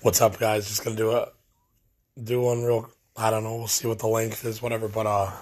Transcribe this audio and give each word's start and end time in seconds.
What's 0.00 0.20
up, 0.20 0.38
guys? 0.38 0.68
Just 0.68 0.84
gonna 0.84 0.94
do 0.94 1.10
a 1.10 1.32
do 2.22 2.40
one 2.40 2.62
real. 2.62 2.88
I 3.16 3.32
don't 3.32 3.42
know. 3.42 3.56
We'll 3.56 3.66
see 3.66 3.88
what 3.88 3.98
the 3.98 4.06
length 4.06 4.44
is, 4.44 4.62
whatever. 4.62 4.86
But 4.86 5.06
uh, 5.08 5.32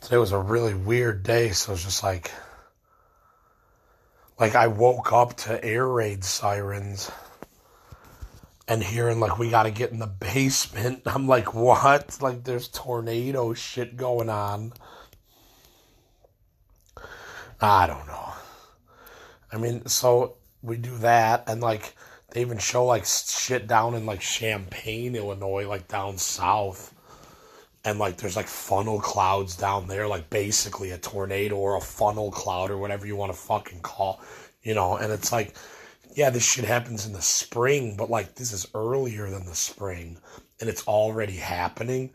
today 0.00 0.16
was 0.16 0.30
a 0.30 0.38
really 0.38 0.74
weird 0.74 1.24
day, 1.24 1.48
so 1.48 1.72
it's 1.72 1.82
just 1.82 2.04
like, 2.04 2.30
like 4.38 4.54
I 4.54 4.68
woke 4.68 5.12
up 5.12 5.36
to 5.38 5.62
air 5.64 5.88
raid 5.88 6.22
sirens 6.22 7.10
and 8.68 8.80
hearing 8.80 9.18
like 9.18 9.40
we 9.40 9.50
got 9.50 9.64
to 9.64 9.72
get 9.72 9.90
in 9.90 9.98
the 9.98 10.06
basement. 10.06 11.02
I'm 11.06 11.26
like, 11.26 11.52
what? 11.52 12.18
Like 12.22 12.44
there's 12.44 12.68
tornado 12.68 13.54
shit 13.54 13.96
going 13.96 14.28
on. 14.28 14.72
I 17.60 17.88
don't 17.88 18.06
know. 18.06 18.34
I 19.52 19.56
mean, 19.56 19.86
so 19.86 20.36
we 20.62 20.76
do 20.76 20.96
that, 20.98 21.48
and 21.48 21.60
like 21.60 21.96
they 22.34 22.40
even 22.40 22.58
show 22.58 22.84
like 22.84 23.06
shit 23.06 23.68
down 23.68 23.94
in 23.94 24.06
like 24.06 24.20
Champaign, 24.20 25.14
Illinois, 25.14 25.68
like 25.68 25.86
down 25.86 26.18
south. 26.18 26.92
And 27.84 27.98
like 27.98 28.16
there's 28.16 28.34
like 28.34 28.48
funnel 28.48 28.98
clouds 28.98 29.56
down 29.56 29.86
there, 29.86 30.08
like 30.08 30.28
basically 30.30 30.90
a 30.90 30.98
tornado 30.98 31.56
or 31.56 31.76
a 31.76 31.80
funnel 31.80 32.32
cloud 32.32 32.70
or 32.70 32.78
whatever 32.78 33.06
you 33.06 33.14
want 33.14 33.30
to 33.32 33.38
fucking 33.38 33.80
call, 33.80 34.20
you 34.64 34.74
know. 34.74 34.96
And 34.96 35.12
it's 35.12 35.30
like, 35.30 35.54
yeah, 36.16 36.30
this 36.30 36.44
shit 36.44 36.64
happens 36.64 37.06
in 37.06 37.12
the 37.12 37.22
spring, 37.22 37.96
but 37.96 38.10
like 38.10 38.34
this 38.34 38.52
is 38.52 38.66
earlier 38.74 39.30
than 39.30 39.46
the 39.46 39.54
spring 39.54 40.18
and 40.60 40.68
it's 40.68 40.88
already 40.88 41.36
happening. 41.36 42.10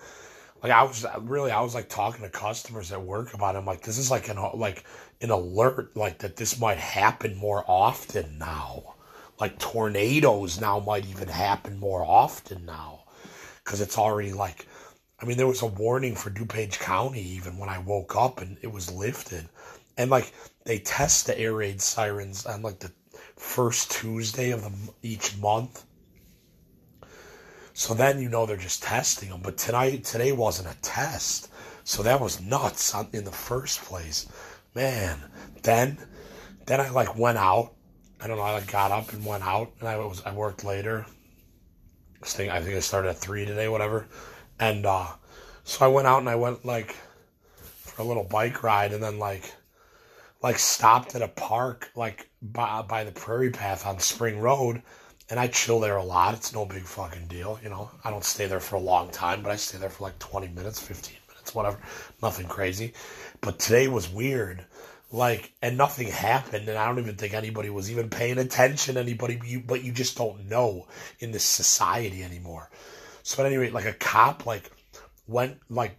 Like 0.62 0.74
I 0.74 0.84
was 0.84 1.05
really, 1.22 1.52
I 1.52 1.62
was 1.62 1.76
like 1.76 1.88
talking 1.88 2.24
to 2.24 2.30
customers 2.30 2.91
at 2.91 3.02
work 3.02 3.34
about 3.34 3.55
it. 3.55 3.60
I'm 3.60 3.66
like, 3.66 3.84
this 3.84 3.98
is 3.98 4.12
like 4.12 4.27
an 4.27 4.38
like 4.55 4.84
an 5.22 5.30
alert, 5.30 5.96
like 5.96 6.18
that 6.18 6.36
this 6.36 6.60
might 6.60 6.77
happen 6.77 7.38
more 7.38 7.63
often 7.68 8.38
now 8.38 8.96
like 9.39 9.57
tornadoes 9.57 10.59
now 10.59 10.79
might 10.79 11.05
even 11.05 11.27
happen 11.27 11.79
more 11.79 12.03
often 12.03 12.66
now. 12.66 13.03
Because 13.63 13.81
it's 13.81 13.98
already 13.98 14.34
like 14.34 14.68
i 15.21 15.26
mean 15.26 15.37
there 15.37 15.48
was 15.48 15.62
a 15.62 15.68
warning 15.68 16.15
for 16.15 16.29
dupage 16.29 16.79
county 16.79 17.21
even 17.21 17.57
when 17.57 17.68
i 17.70 17.77
woke 17.77 18.15
up 18.15 18.41
and 18.41 18.57
it 18.62 18.71
was 18.71 18.91
lifted. 18.91 19.48
And 19.98 20.09
like 20.09 20.34
they 20.65 20.79
test 20.79 21.26
the 21.26 21.37
air 21.37 21.54
raid 21.54 21.81
sirens 21.81 22.46
on 22.46 22.62
like 22.62 22.79
the 22.79 22.91
first 23.35 23.91
tuesday 23.91 24.51
of 24.51 24.63
the, 24.63 24.93
each 25.01 25.37
month. 25.37 25.85
So 27.74 27.93
then 27.93 28.21
you 28.21 28.27
know 28.27 28.46
they're 28.46 28.57
just 28.57 28.84
testing 28.84 29.29
them 29.29 29.41
but 29.41 29.57
tonight 29.57 30.03
today 30.03 30.31
wasn't 30.31 30.74
a 30.74 30.81
test. 30.81 31.49
So 31.84 32.03
that 32.03 32.20
was 32.20 32.41
nuts 32.41 32.93
in 33.13 33.24
the 33.24 33.31
first 33.31 33.81
place. 33.81 34.27
Man. 34.76 35.20
Then 35.63 35.98
then 36.65 36.79
i 36.79 36.90
like 36.90 37.18
went 37.18 37.37
out 37.37 37.74
I 38.21 38.27
don't 38.27 38.37
know. 38.37 38.43
I 38.43 38.59
got 38.62 38.91
up 38.91 39.13
and 39.13 39.25
went 39.25 39.43
out, 39.43 39.71
and 39.79 39.87
I 39.87 39.98
was 39.98 40.21
I 40.25 40.34
worked 40.34 40.63
later. 40.63 41.05
I 42.21 42.25
think 42.25 42.51
I 42.51 42.62
think 42.62 42.75
I 42.75 42.79
started 42.79 43.09
at 43.09 43.17
three 43.17 43.45
today, 43.45 43.70
whatever, 43.70 44.05
and 44.59 44.85
uh, 44.85 45.07
so 45.63 45.85
I 45.85 45.87
went 45.87 46.07
out 46.07 46.20
and 46.20 46.29
I 46.29 46.35
went 46.35 46.65
like 46.65 46.95
for 47.55 48.01
a 48.01 48.05
little 48.05 48.25
bike 48.25 48.62
ride, 48.62 48.91
and 48.91 49.01
then 49.01 49.20
like 49.20 49.53
like 50.41 50.59
stopped 50.59 51.15
at 51.15 51.21
a 51.21 51.29
park 51.29 51.91
like 51.95 52.29
by 52.41 52.81
by 52.81 53.05
the 53.05 53.12
Prairie 53.12 53.51
Path 53.51 53.85
on 53.85 53.99
Spring 53.99 54.40
Road, 54.40 54.81
and 55.29 55.40
I 55.40 55.47
chill 55.47 55.79
there 55.79 55.95
a 55.95 56.03
lot. 56.03 56.34
It's 56.34 56.53
no 56.53 56.65
big 56.65 56.84
fucking 56.84 57.27
deal, 57.27 57.57
you 57.63 57.70
know. 57.70 57.90
I 58.03 58.09
don't 58.09 58.25
stay 58.25 58.47
there 58.47 58.59
for 58.59 58.75
a 58.75 58.79
long 58.79 59.09
time, 59.12 59.41
but 59.41 59.51
I 59.51 59.55
stay 59.55 59.77
there 59.77 59.90
for 59.90 60.03
like 60.03 60.20
twenty 60.20 60.49
minutes, 60.49 60.79
fifteen 60.79 61.20
minutes, 61.29 61.55
whatever. 61.55 61.79
Nothing 62.21 62.47
crazy. 62.47 62.93
But 63.40 63.59
today 63.59 63.87
was 63.87 64.09
weird 64.09 64.66
like 65.12 65.53
and 65.62 65.75
nothing 65.78 66.07
happened 66.07 66.69
and 66.69 66.78
i 66.78 66.85
don't 66.85 67.00
even 67.00 67.16
think 67.16 67.34
anybody 67.34 67.69
was 67.69 67.90
even 67.90 68.09
paying 68.09 68.38
attention 68.38 68.96
anybody 68.96 69.35
but 69.35 69.47
you, 69.47 69.59
but 69.59 69.84
you 69.84 69.91
just 69.91 70.18
don't 70.18 70.47
know 70.47 70.88
in 71.19 71.31
this 71.31 71.44
society 71.44 72.24
anymore. 72.24 72.69
So 73.24 73.41
at 73.41 73.47
any 73.47 73.57
rate 73.57 73.74
like 73.74 73.85
a 73.85 73.94
cop 73.94 74.46
like 74.46 74.72
went 75.28 75.57
like 75.69 75.97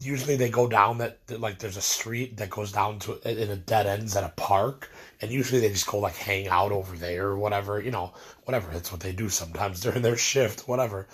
usually 0.00 0.36
they 0.36 0.50
go 0.50 0.68
down 0.68 0.98
that 0.98 1.18
like 1.40 1.58
there's 1.58 1.76
a 1.76 1.82
street 1.82 2.36
that 2.36 2.50
goes 2.50 2.72
down 2.72 2.98
to 3.00 3.18
in 3.28 3.50
a 3.50 3.56
dead 3.56 3.86
ends 3.86 4.14
at 4.16 4.24
a 4.24 4.32
park 4.36 4.90
and 5.20 5.30
usually 5.30 5.60
they 5.60 5.70
just 5.70 5.86
go 5.86 5.98
like 5.98 6.16
hang 6.16 6.48
out 6.48 6.72
over 6.72 6.96
there 6.96 7.28
or 7.28 7.38
whatever 7.38 7.80
you 7.80 7.90
know 7.90 8.12
whatever. 8.44 8.70
That's 8.72 8.92
what 8.92 9.00
they 9.00 9.12
do 9.12 9.28
sometimes 9.28 9.80
during 9.82 10.02
their 10.02 10.16
shift 10.16 10.68
whatever. 10.68 11.06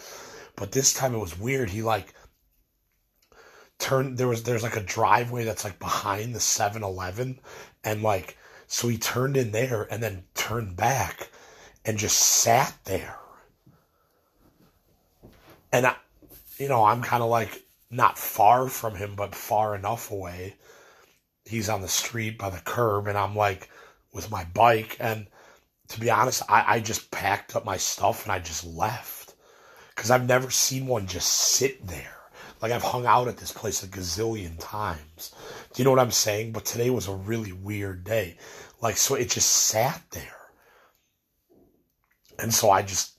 But 0.57 0.73
this 0.73 0.93
time 0.93 1.15
it 1.15 1.19
was 1.19 1.39
weird. 1.39 1.71
He 1.71 1.83
like 1.83 2.13
turn 3.83 4.15
there 4.15 4.29
was 4.29 4.45
there's 4.45 4.63
like 4.63 4.77
a 4.77 4.83
driveway 4.83 5.45
that's 5.45 5.65
like 5.65 5.79
behind 5.81 6.35
the 6.35 6.39
7-Eleven 6.39 7.41
and 7.83 8.03
like 8.03 8.39
so 8.69 8.87
he 8.87 8.97
turned 8.97 9.37
in 9.37 9.51
there 9.51 9.89
and 9.91 10.01
then 10.01 10.23
turned 10.35 10.77
back 10.77 11.29
and 11.85 11.99
just 11.99 12.17
sat 12.17 12.75
there. 12.85 13.19
And 15.73 15.87
I 15.87 15.97
you 16.59 16.69
know, 16.69 16.85
I'm 16.85 17.03
kind 17.03 17.25
of 17.25 17.29
like 17.29 17.65
not 17.91 18.17
far 18.17 18.69
from 18.69 18.95
him 18.95 19.17
but 19.17 19.35
far 19.35 19.75
enough 19.75 20.13
away. 20.13 20.55
He's 21.45 21.69
on 21.69 21.83
the 21.83 21.89
street 21.89 22.39
by 22.39 22.51
the 22.51 22.63
curb 22.65 23.09
and 23.09 23.19
I'm 23.19 23.35
like 23.35 23.69
with 24.15 24.31
my 24.31 24.45
bike 24.45 24.97
and 25.01 25.27
to 25.89 26.01
be 26.01 26.09
honest, 26.09 26.43
I, 26.49 26.77
I 26.77 26.81
just 26.81 27.11
packed 27.11 27.57
up 27.57 27.65
my 27.65 27.79
stuff 27.79 28.23
and 28.23 28.33
I 28.33 28.39
just 28.39 28.65
left. 28.65 29.35
Cause 29.97 30.11
I've 30.11 30.27
never 30.27 30.51
seen 30.51 30.87
one 30.87 31.07
just 31.07 31.29
sit 31.29 31.85
there 31.87 32.22
like 32.63 32.71
I've 32.71 32.83
hung 32.83 33.05
out 33.07 33.27
at 33.27 33.37
this 33.37 33.53
place 33.53 33.83
a 33.83 33.89
gazillion 33.89 34.57
times. 34.61 35.35
Do 35.73 35.83
you 35.83 35.85
know 35.85 35.91
what 35.91 35.99
I'm 35.99 36.13
saying? 36.13 36.53
But 36.53 36.65
today 36.65 36.91
was 36.91 37.09
a 37.09 37.15
really 37.15 37.53
weird 37.53 38.05
day. 38.05 38.39
Like, 38.81 38.97
so 38.97 39.17
it 39.17 39.31
just 39.31 39.51
sat 39.51 40.01
there. 40.13 40.39
And 42.39 42.55
so 42.55 42.71
I 42.71 42.83
just, 42.83 43.15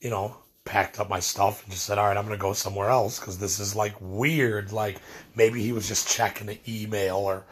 you 0.00 0.10
know, 0.10 0.36
packed 0.64 0.98
up 0.98 1.08
my 1.08 1.20
stuff 1.20 1.62
and 1.62 1.72
just 1.72 1.84
said, 1.84 1.96
all 1.96 2.08
right, 2.08 2.16
I'm 2.16 2.26
going 2.26 2.36
to 2.36 2.42
go 2.42 2.52
somewhere 2.52 2.90
else 2.90 3.20
because 3.20 3.38
this 3.38 3.60
is 3.60 3.76
like 3.76 3.94
weird. 4.00 4.72
Like 4.72 5.00
maybe 5.36 5.62
he 5.62 5.72
was 5.72 5.86
just 5.86 6.08
checking 6.08 6.48
the 6.48 6.58
email 6.68 7.18
or 7.18 7.46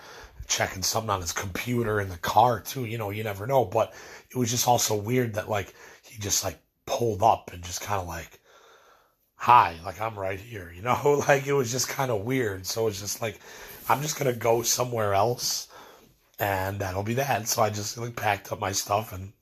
checking 0.48 0.82
something 0.82 1.10
on 1.10 1.20
his 1.20 1.32
computer 1.32 2.00
in 2.00 2.08
the 2.08 2.19
car 2.19 2.60
too. 2.60 2.86
You 2.86 2.98
know, 2.98 3.10
you 3.10 3.22
never 3.22 3.46
know. 3.46 3.64
But 3.64 3.94
it 4.31 4.36
was 4.36 4.50
just 4.50 4.66
also 4.66 4.96
weird 4.96 5.34
that 5.34 5.48
like 5.48 5.75
he 6.02 6.19
just 6.19 6.42
like 6.42 6.60
pulled 6.86 7.22
up 7.22 7.52
and 7.52 7.62
just 7.62 7.81
kind 7.82 8.00
of 8.00 8.08
like, 8.08 8.41
hi, 9.44 9.77
like 9.84 10.00
I'm 10.00 10.19
right 10.19 10.41
here, 10.41 10.72
you 10.75 10.81
know? 10.81 11.22
Like 11.28 11.47
it 11.47 11.53
was 11.53 11.71
just 11.71 11.87
kind 11.87 12.10
of 12.10 12.22
weird. 12.22 12.65
So 12.65 12.87
it's 12.88 12.99
just 12.99 13.21
like, 13.21 13.38
I'm 13.91 14.00
just 14.00 14.19
going 14.19 14.32
to 14.32 14.38
go 14.38 14.62
somewhere 14.62 15.12
else 15.12 15.69
and 16.38 16.78
that'll 16.78 17.03
be 17.03 17.15
that. 17.15 17.47
So 17.47 17.60
I 17.60 17.69
just 17.69 17.99
like 17.99 18.16
packed 18.16 18.50
up 18.50 18.59
my 18.59 18.72
stuff 18.72 19.12
and 19.12 19.34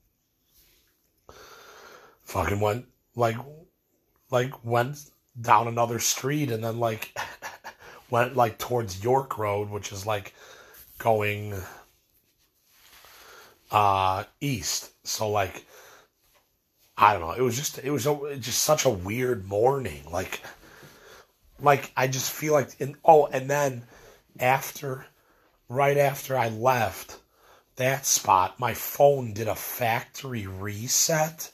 fucking 2.25 2.59
went 2.59 2.87
like, 3.15 3.37
like 4.29 4.65
went 4.65 4.99
down 5.41 5.69
another 5.69 6.01
street 6.01 6.51
and 6.51 6.65
then 6.65 6.81
like 6.81 7.17
went 8.11 8.35
like 8.35 8.59
towards 8.59 9.05
York 9.05 9.39
Road, 9.39 9.71
which 9.71 9.93
is 9.93 10.05
like 10.05 10.35
going 10.99 11.55
uh 13.71 14.25
east. 14.41 14.91
So 15.07 15.31
like 15.31 15.65
I 16.97 17.13
don't 17.13 17.23
know. 17.23 17.33
It 17.33 17.43
was 17.43 17.57
just 17.57 17.79
it 17.79 17.91
was 17.91 18.07
a, 18.07 18.37
just 18.37 18.63
such 18.63 18.85
a 18.85 18.91
weird 18.91 19.47
morning. 19.47 20.03
Like 20.11 20.43
like 21.61 21.93
I 21.97 22.07
just 22.07 22.31
feel 22.31 22.53
like 22.53 22.81
in 22.81 22.97
oh 23.05 23.27
and 23.27 23.49
then 23.49 23.85
after 24.39 25.07
right 25.69 25.97
after 25.97 26.37
I 26.37 26.49
left 26.49 27.19
that 27.77 28.05
spot, 28.05 28.61
my 28.61 28.75
phone 28.75 29.33
did 29.33 29.49
a 29.49 29.55
factory 29.55 30.47
reset, 30.47 31.51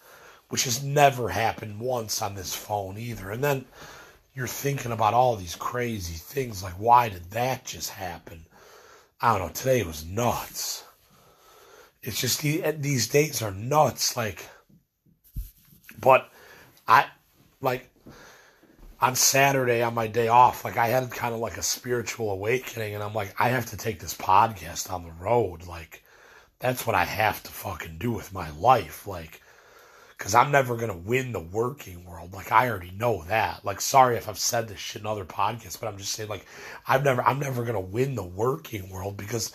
which 0.49 0.65
has 0.65 0.83
never 0.83 1.29
happened 1.29 1.81
once 1.81 2.21
on 2.21 2.35
this 2.35 2.55
phone 2.55 2.99
either. 2.99 3.31
And 3.31 3.43
then 3.43 3.65
you're 4.35 4.49
thinking 4.49 4.93
about 4.93 5.15
all 5.15 5.37
these 5.37 5.57
crazy 5.57 6.15
things 6.15 6.63
like 6.63 6.75
why 6.75 7.09
did 7.09 7.31
that 7.31 7.65
just 7.65 7.91
happen? 7.91 8.47
I 9.21 9.37
don't 9.37 9.49
know. 9.49 9.53
Today 9.53 9.83
was 9.83 10.05
nuts. 10.05 10.85
It's 12.03 12.21
just 12.21 12.41
these 12.43 13.09
days 13.09 13.43
are 13.43 13.51
nuts. 13.51 14.17
Like 14.17 14.47
but 16.01 16.31
I 16.87 17.07
like 17.61 17.91
on 19.01 19.15
Saturday 19.15 19.83
on 19.83 19.95
my 19.95 20.07
day 20.07 20.29
off, 20.29 20.65
like 20.65 20.77
I 20.77 20.89
had 20.89 21.11
kind 21.11 21.35
of 21.35 21.41
like 21.41 21.57
a 21.57 21.63
spiritual 21.63 22.31
awakening, 22.31 22.95
and 22.95 23.03
I'm 23.03 23.15
like, 23.15 23.35
I 23.39 23.51
have 23.51 23.67
to 23.67 23.77
take 23.77 24.01
this 24.01 24.15
podcast 24.15 24.93
on 24.93 25.05
the 25.05 25.13
road. 25.13 25.67
Like, 25.67 26.03
that's 26.59 26.87
what 26.87 26.97
I 26.97 27.05
have 27.05 27.43
to 27.45 27.51
fucking 27.51 27.99
do 27.99 28.13
with 28.13 28.33
my 28.33 28.51
life. 28.51 29.07
Like, 29.07 29.41
because 30.17 30.35
I'm 30.35 30.51
never 30.51 30.77
to 30.91 30.99
win 30.99 31.31
the 31.31 31.41
working 31.41 32.05
world. 32.05 32.33
Like, 32.33 32.51
I 32.51 32.69
already 32.69 32.91
know 32.91 33.23
that. 33.29 33.65
Like, 33.65 33.81
sorry 33.81 34.17
if 34.17 34.29
I've 34.29 34.39
said 34.39 34.67
this 34.67 34.81
shit 34.81 35.03
in 35.03 35.07
other 35.07 35.25
podcasts, 35.25 35.79
but 35.79 35.87
I'm 35.87 35.97
just 35.97 36.13
saying, 36.13 36.29
like, 36.29 36.45
I've 36.87 37.05
never, 37.05 37.23
I'm 37.23 37.39
never 37.39 37.63
to 37.75 37.81
win 37.81 38.17
the 38.17 38.25
working 38.25 38.91
world 38.91 39.17
because 39.17 39.53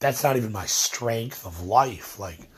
that's 0.00 0.24
not 0.24 0.36
even 0.36 0.50
my 0.50 0.66
strength 0.66 1.46
of 1.46 1.62
life. 1.62 2.18
Like, 2.18 2.50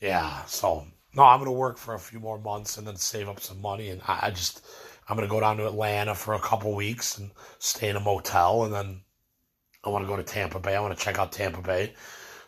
yeah, 0.00 0.44
so 0.46 0.86
no, 1.16 1.24
I'm 1.24 1.38
going 1.38 1.46
to 1.46 1.52
work 1.52 1.78
for 1.78 1.94
a 1.94 1.98
few 1.98 2.20
more 2.20 2.38
months 2.38 2.76
and 2.76 2.86
then 2.86 2.96
save 2.96 3.28
up 3.28 3.40
some 3.40 3.60
money. 3.60 3.88
And 3.90 4.02
I, 4.06 4.30
just, 4.30 4.64
I'm 5.08 5.16
going 5.16 5.28
to 5.28 5.32
go 5.32 5.40
down 5.40 5.56
to 5.56 5.66
Atlanta 5.66 6.14
for 6.14 6.34
a 6.34 6.40
couple 6.40 6.74
weeks 6.74 7.18
and 7.18 7.30
stay 7.58 7.88
in 7.88 7.96
a 7.96 8.00
motel. 8.00 8.64
And 8.64 8.74
then 8.74 9.00
I 9.84 9.88
want 9.88 10.04
to 10.04 10.08
go 10.08 10.16
to 10.16 10.22
Tampa 10.22 10.60
Bay. 10.60 10.76
I 10.76 10.80
want 10.80 10.96
to 10.96 11.04
check 11.04 11.18
out 11.18 11.32
Tampa 11.32 11.62
Bay. 11.62 11.94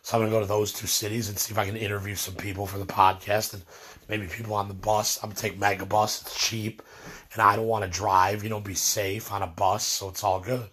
So 0.01 0.15
I'm 0.15 0.21
going 0.21 0.31
to 0.31 0.35
go 0.35 0.41
to 0.41 0.47
those 0.47 0.71
two 0.71 0.87
cities 0.87 1.29
and 1.29 1.37
see 1.37 1.51
if 1.51 1.57
I 1.57 1.65
can 1.65 1.75
interview 1.75 2.15
some 2.15 2.35
people 2.35 2.65
for 2.65 2.77
the 2.77 2.85
podcast 2.85 3.53
and 3.53 3.63
maybe 4.09 4.27
people 4.27 4.55
on 4.55 4.67
the 4.67 4.73
bus. 4.73 5.19
I'm 5.21 5.29
gonna 5.29 5.39
take 5.39 5.59
Megabus. 5.59 6.23
It's 6.23 6.47
cheap, 6.47 6.81
and 7.33 7.41
I 7.41 7.55
don't 7.55 7.67
want 7.67 7.85
to 7.85 7.89
drive. 7.89 8.43
You 8.43 8.49
know, 8.49 8.59
be 8.59 8.73
safe 8.73 9.31
on 9.31 9.43
a 9.43 9.47
bus, 9.47 9.85
so 9.85 10.09
it's 10.09 10.23
all 10.23 10.41
good. 10.41 10.67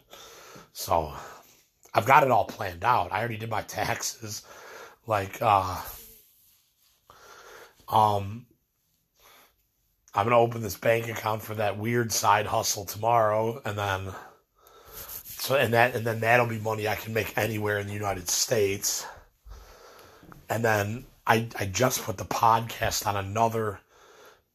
So 0.73 1.13
I've 1.95 2.07
got 2.07 2.25
it 2.25 2.31
all 2.31 2.47
planned 2.47 2.85
out. 2.85 3.13
I 3.13 3.19
already 3.19 3.37
did 3.37 3.51
my 3.51 3.63
taxes. 3.63 4.43
Like, 5.07 5.41
uh, 5.41 5.81
um, 7.89 8.47
I'm 10.15 10.25
gonna 10.25 10.39
open 10.39 10.63
this 10.63 10.77
bank 10.77 11.09
account 11.09 11.43
for 11.43 11.55
that 11.57 11.79
weird 11.79 12.11
side 12.11 12.47
hustle 12.47 12.85
tomorrow, 12.85 13.61
and 13.65 13.77
then 13.77 14.13
so 14.93 15.57
and 15.57 15.75
that 15.75 15.95
and 15.95 16.07
then 16.07 16.21
that'll 16.21 16.47
be 16.47 16.59
money 16.59 16.89
I 16.89 16.97
can 16.97 17.13
make 17.13 17.37
anywhere 17.37 17.79
in 17.79 17.87
the 17.87 17.93
United 17.93 18.29
States. 18.29 19.07
And 20.49 20.65
then 20.65 21.05
I 21.27 21.49
I 21.59 21.67
just 21.67 22.03
put 22.03 22.17
the 22.17 22.25
podcast 22.25 23.07
on 23.07 23.17
another 23.17 23.81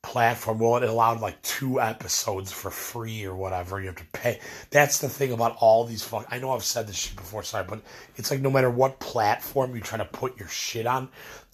platform. 0.01 0.60
Well, 0.60 0.78
it 0.78 0.89
allowed 0.89 1.22
like 1.22 1.42
two 1.42 1.80
episodes 1.80 2.51
for 2.51 2.72
free 2.72 3.25
or 3.25 3.36
whatever. 3.36 3.80
You 3.80 3.88
have 3.88 3.95
to 3.98 4.06
pay. 4.13 4.39
That's 4.72 5.00
the 5.00 5.10
thing 5.10 5.31
about 5.31 5.57
all 5.60 5.86
these 5.86 6.04
fuck. 6.04 6.25
I 6.31 6.39
know 6.39 6.51
I've 6.51 6.63
said 6.63 6.88
this 6.88 6.95
shit 6.95 7.16
before, 7.16 7.44
sorry, 7.44 7.66
but 7.68 7.81
it's 8.16 8.31
like 8.31 8.42
no 8.42 8.50
matter 8.50 8.69
what 8.69 9.00
platform 9.00 9.75
you 9.75 9.81
try 9.81 9.98
to 9.98 10.06
put 10.06 10.39
your 10.39 10.48
shit 10.48 10.88
on, 10.88 11.10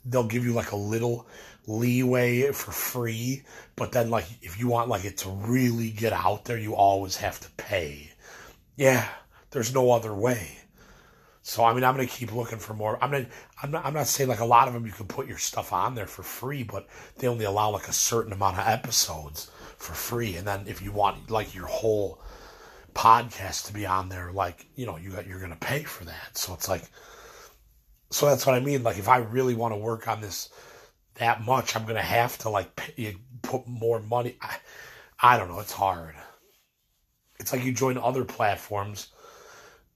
they'll 0.05 0.23
give 0.23 0.45
you 0.45 0.53
like 0.53 0.71
a 0.71 0.77
little 0.77 1.27
leeway 1.67 2.51
for 2.53 2.71
free. 2.71 3.43
But 3.75 3.91
then, 3.91 4.09
like, 4.09 4.25
if 4.41 4.59
you 4.59 4.67
want 4.67 4.89
like 4.89 5.05
it 5.05 5.17
to 5.19 5.29
really 5.29 5.91
get 5.91 6.13
out 6.13 6.45
there, 6.45 6.57
you 6.57 6.75
always 6.75 7.17
have 7.17 7.39
to 7.41 7.49
pay. 7.51 8.11
Yeah, 8.75 9.07
there's 9.51 9.73
no 9.73 9.91
other 9.91 10.13
way. 10.13 10.57
So 11.47 11.63
I 11.63 11.73
mean, 11.73 11.85
I'm 11.85 11.95
gonna 11.95 12.07
keep 12.07 12.33
looking 12.33 12.59
for 12.59 12.73
more. 12.73 13.01
I'm 13.01 13.09
not, 13.11 13.25
I'm 13.63 13.71
not, 13.71 13.85
I'm 13.85 13.93
not 13.93 14.07
saying 14.07 14.29
like 14.29 14.41
a 14.41 14.45
lot 14.45 14.67
of 14.67 14.73
them 14.73 14.85
you 14.85 14.91
can 14.91 15.07
put 15.07 15.27
your 15.27 15.37
stuff 15.37 15.71
on 15.71 15.95
there 15.95 16.05
for 16.05 16.21
free, 16.21 16.63
but 16.63 16.87
they 17.17 17.27
only 17.27 17.45
allow 17.45 17.69
like 17.69 17.87
a 17.87 17.93
certain 17.93 18.33
amount 18.33 18.57
of 18.57 18.67
episodes 18.67 19.49
for 19.77 19.93
free. 19.93 20.35
And 20.35 20.45
then 20.45 20.65
if 20.67 20.81
you 20.81 20.91
want 20.91 21.31
like 21.31 21.55
your 21.55 21.67
whole 21.67 22.21
podcast 22.93 23.67
to 23.67 23.73
be 23.73 23.85
on 23.85 24.09
there, 24.09 24.33
like 24.33 24.65
you 24.75 24.85
know, 24.85 24.97
you 24.97 25.11
got 25.11 25.25
you're 25.25 25.39
gonna 25.39 25.55
pay 25.55 25.83
for 25.83 26.03
that. 26.03 26.37
So 26.37 26.53
it's 26.53 26.67
like, 26.67 26.83
so 28.09 28.25
that's 28.25 28.45
what 28.45 28.55
I 28.55 28.59
mean. 28.59 28.83
Like 28.83 28.97
if 28.97 29.07
I 29.07 29.19
really 29.19 29.55
want 29.55 29.73
to 29.73 29.77
work 29.77 30.09
on 30.09 30.19
this 30.19 30.49
that 31.17 31.43
much, 31.43 31.75
I'm 31.75 31.85
gonna 31.85 32.01
have 32.01 32.37
to 32.39 32.49
like 32.49 32.75
pay, 32.75 33.17
put 33.41 33.67
more 33.67 33.99
money. 33.99 34.37
I, 34.41 34.57
I 35.19 35.37
don't 35.37 35.49
know. 35.49 35.59
It's 35.59 35.73
hard. 35.73 36.15
It's 37.39 37.53
like 37.53 37.63
you 37.63 37.71
join 37.71 37.97
other 37.97 38.23
platforms 38.23 39.09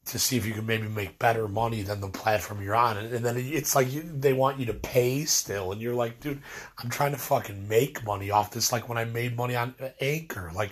to 0.05 0.17
see 0.17 0.35
if 0.35 0.45
you 0.45 0.53
can 0.53 0.65
maybe 0.65 0.87
make 0.87 1.19
better 1.19 1.47
money 1.47 1.83
than 1.83 2.01
the 2.01 2.09
platform 2.09 2.61
you're 2.61 2.75
on. 2.75 2.97
And, 2.97 3.23
then 3.23 3.37
it's 3.37 3.75
like 3.75 3.91
you, 3.93 4.01
they 4.01 4.33
want 4.33 4.59
you 4.59 4.65
to 4.67 4.73
pay 4.73 5.25
still. 5.25 5.71
And 5.71 5.81
you're 5.81 5.93
like, 5.93 6.19
dude, 6.19 6.41
I'm 6.79 6.89
trying 6.89 7.11
to 7.11 7.17
fucking 7.17 7.67
make 7.67 8.03
money 8.03 8.31
off 8.31 8.51
this. 8.51 8.71
Like 8.71 8.89
when 8.89 8.97
I 8.97 9.05
made 9.05 9.37
money 9.37 9.55
on 9.55 9.75
Anchor, 9.99 10.51
like, 10.55 10.71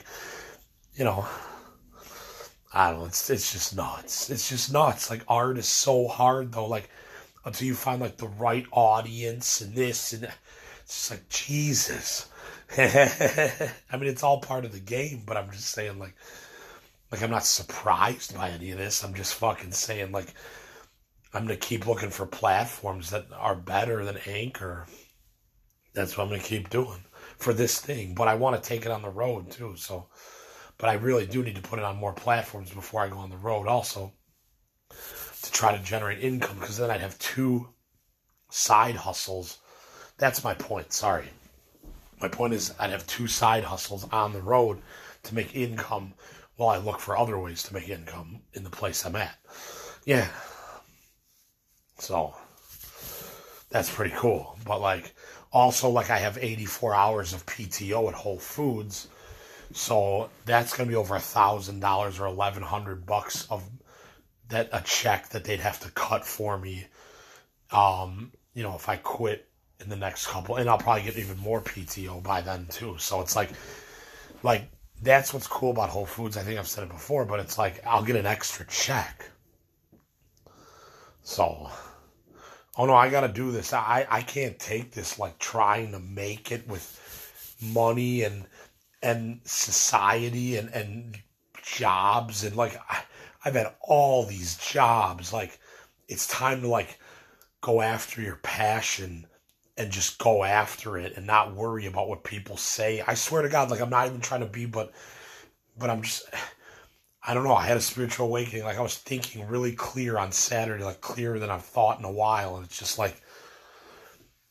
you 0.96 1.06
know, 1.06 1.28
I 2.74 2.90
don't 2.90 3.02
know. 3.02 3.06
It's, 3.06 3.30
it's 3.30 3.52
just 3.52 3.76
nuts. 3.76 4.30
It's 4.30 4.50
just 4.50 4.74
nuts. 4.74 5.10
Like 5.10 5.24
art 5.28 5.58
is 5.58 5.68
so 5.68 6.08
hard 6.08 6.52
though. 6.52 6.68
Like 6.68 6.90
until 7.50 7.68
you 7.68 7.74
find 7.74 8.00
like 8.00 8.18
the 8.18 8.28
right 8.28 8.66
audience 8.72 9.62
and 9.62 9.76
this 9.76 10.14
and 10.14 10.24
that. 10.24 10.38
It's 10.84 11.10
just 11.10 11.12
like, 11.12 11.30
Jesus. 11.30 12.30
I 12.78 13.98
mean, 13.98 14.10
it's 14.10 14.24
all 14.24 14.40
part 14.40 14.66
of 14.66 14.72
the 14.72 14.80
game, 14.80 15.24
but 15.26 15.36
I'm 15.36 15.52
just 15.52 15.72
saying 15.72 15.98
like, 15.98 16.16
like 17.12 17.24
I'm 17.24 17.32
not 17.32 17.46
surprised 17.46 18.36
by 18.36 18.52
any 18.52 18.72
of 18.72 18.78
this. 18.78 19.04
I'm 19.04 19.16
just 19.16 19.34
fucking 19.34 19.72
saying 19.72 20.12
like 20.12 20.34
I'm 21.34 21.44
gonna 21.44 21.58
keep 21.58 21.88
looking 21.88 22.12
for 22.12 22.28
platforms 22.28 23.10
that 23.10 23.26
are 23.36 23.56
better 23.56 24.06
than 24.06 24.18
Anchor. 24.28 24.86
That's 25.94 26.16
what 26.16 26.26
I'm 26.26 26.30
gonna 26.30 26.44
keep 26.44 26.70
doing 26.70 27.04
for 27.38 27.54
this 27.54 27.80
thing. 27.80 28.14
But 28.14 28.28
I 28.28 28.36
want 28.36 28.62
to 28.62 28.68
take 28.68 28.86
it 28.86 28.92
on 28.92 29.02
the 29.02 29.10
road 29.10 29.50
too. 29.50 29.76
So, 29.76 30.08
but 30.78 30.90
I 30.90 30.94
really 30.94 31.26
do 31.26 31.44
need 31.44 31.56
to 31.56 31.62
put 31.62 31.80
it 31.80 31.86
on 31.86 31.98
more 31.98 32.14
platforms 32.14 32.72
before 32.72 33.02
I 33.02 33.10
go 33.10 33.18
on 33.18 33.32
the 33.32 33.38
road. 33.38 33.68
Also, 33.68 34.14
to 35.42 35.52
try 35.52 35.76
to 35.76 35.84
generate 35.84 36.20
income 36.20 36.58
because 36.60 36.78
then 36.78 36.92
I'd 36.92 37.02
have 37.02 37.18
two 37.20 37.70
side 38.50 38.96
hustles. 38.96 39.60
That's 40.18 40.44
my 40.44 40.54
point. 40.54 40.92
Sorry. 40.92 41.30
My 42.22 42.28
point 42.28 42.54
is 42.54 42.74
I'd 42.80 42.90
have 42.90 43.08
two 43.08 43.28
side 43.28 43.64
hustles 43.64 44.06
on 44.12 44.34
the 44.34 44.42
road 44.42 44.80
to 45.24 45.36
make 45.36 45.56
income 45.56 46.14
while 46.58 46.70
I 46.70 46.78
look 46.78 47.00
for 47.00 47.18
other 47.18 47.40
ways 47.40 47.64
to 47.64 47.74
make 47.74 47.88
income 47.88 48.42
in 48.54 48.64
the 48.64 48.70
place 48.70 49.06
I'm 49.06 49.16
at. 49.16 49.38
Yeah. 50.06 50.28
So 52.00 52.36
that's 53.70 53.94
pretty 53.94 54.14
cool. 54.18 54.58
But 54.66 54.82
like 54.82 55.14
also 55.54 55.90
like 55.90 56.10
I 56.10 56.18
have 56.18 56.38
84 56.38 56.94
hours 56.94 57.34
of 57.34 57.46
PTO 57.46 58.10
at 58.10 58.14
Whole 58.14 58.40
Foods. 58.40 59.08
So 59.72 60.30
that's 60.46 60.76
gonna 60.76 60.90
be 60.90 60.96
over 60.96 61.16
a 61.16 61.20
thousand 61.20 61.80
dollars 61.80 62.20
or 62.20 62.26
eleven 62.26 62.64
hundred 62.64 63.06
bucks 63.06 63.48
of 63.50 63.64
that 64.50 64.70
a 64.72 64.82
check 64.82 65.30
that 65.30 65.44
they'd 65.44 65.60
have 65.60 65.80
to 65.82 65.92
cut 65.92 66.26
for 66.26 66.58
me. 66.58 66.86
Um, 67.72 68.32
you 68.54 68.64
know, 68.64 68.76
if 68.76 68.90
I 68.90 68.98
quit 68.98 69.48
in 69.80 69.90
the 69.90 69.96
next 69.96 70.28
couple 70.28 70.58
and 70.58 70.70
I'll 70.70 70.78
probably 70.78 71.04
get 71.04 71.18
even 71.18 71.38
more 71.38 71.62
PTO 71.62 72.22
by 72.22 72.42
then 72.42 72.68
too. 72.70 72.98
So 72.98 73.22
it's 73.22 73.36
like 73.36 73.50
like 74.44 74.70
that's 75.02 75.34
what's 75.34 75.48
cool 75.48 75.72
about 75.72 75.90
Whole 75.90 76.06
Foods. 76.06 76.36
I 76.36 76.42
think 76.42 76.60
I've 76.60 76.68
said 76.68 76.84
it 76.84 76.90
before, 76.90 77.26
but 77.26 77.40
it's 77.40 77.58
like 77.58 77.86
I'll 77.86 78.04
get 78.04 78.16
an 78.16 78.26
extra 78.26 78.66
check. 78.68 79.30
So, 81.24 81.70
oh 82.78 82.86
no, 82.86 82.94
I 82.94 83.10
got 83.10 83.22
to 83.22 83.28
do 83.28 83.52
this. 83.52 83.72
I 83.72 84.06
I 84.10 84.22
can't 84.22 84.60
take 84.60 84.92
this 84.92 85.20
like 85.20 85.40
trying 85.40 85.92
to 85.94 86.00
make 86.00 86.52
it 86.52 86.68
with 86.68 87.58
money 87.62 88.24
and 88.24 88.46
and 89.02 89.40
society 89.46 90.58
and 90.58 90.70
and 90.70 91.18
jobs 91.64 92.44
and 92.44 92.56
like 92.56 92.78
I, 92.90 93.04
I've 93.44 93.56
had 93.56 93.74
all 93.82 94.26
these 94.26 94.58
jobs. 94.58 95.32
Like 95.34 95.60
it's 96.08 96.28
time 96.28 96.62
to 96.62 96.68
like 96.68 97.00
go 97.62 97.82
after 97.82 98.22
your 98.22 98.38
passion 98.38 99.26
and 99.78 99.92
just 99.92 100.18
go 100.20 100.44
after 100.44 100.98
it 100.98 101.14
and 101.16 101.26
not 101.26 101.56
worry 101.56 101.86
about 101.86 102.10
what 102.10 102.24
people 102.24 102.58
say. 102.58 103.02
I 103.06 103.14
swear 103.14 103.42
to 103.42 103.50
God, 103.50 103.72
like 103.72 103.80
I'm 103.80 103.90
not 103.90 104.08
even 104.08 104.22
trying 104.22 104.42
to 104.42 104.46
be, 104.46 104.66
but 104.66 104.92
but 105.78 105.90
I'm 105.90 106.02
just 106.02 106.26
I 107.26 107.34
don't 107.34 107.44
know. 107.44 107.54
I 107.54 107.66
had 107.66 107.78
a 107.78 107.82
spiritual 107.82 108.28
awakening. 108.28 108.64
Like 108.64 108.78
I 108.78 108.82
was 108.82 108.98
thinking 108.98 109.48
really 109.48 109.74
clear 109.74 110.18
on 110.18 110.32
Saturday, 110.32 110.84
like 110.84 111.02
clearer 111.02 111.40
than 111.40 111.50
I've 111.50 111.66
thought 111.66 112.00
in 112.00 112.06
a 112.06 112.12
while. 112.12 112.58
And 112.58 112.66
it's 112.66 112.80
just 112.80 112.98
like 112.98 113.22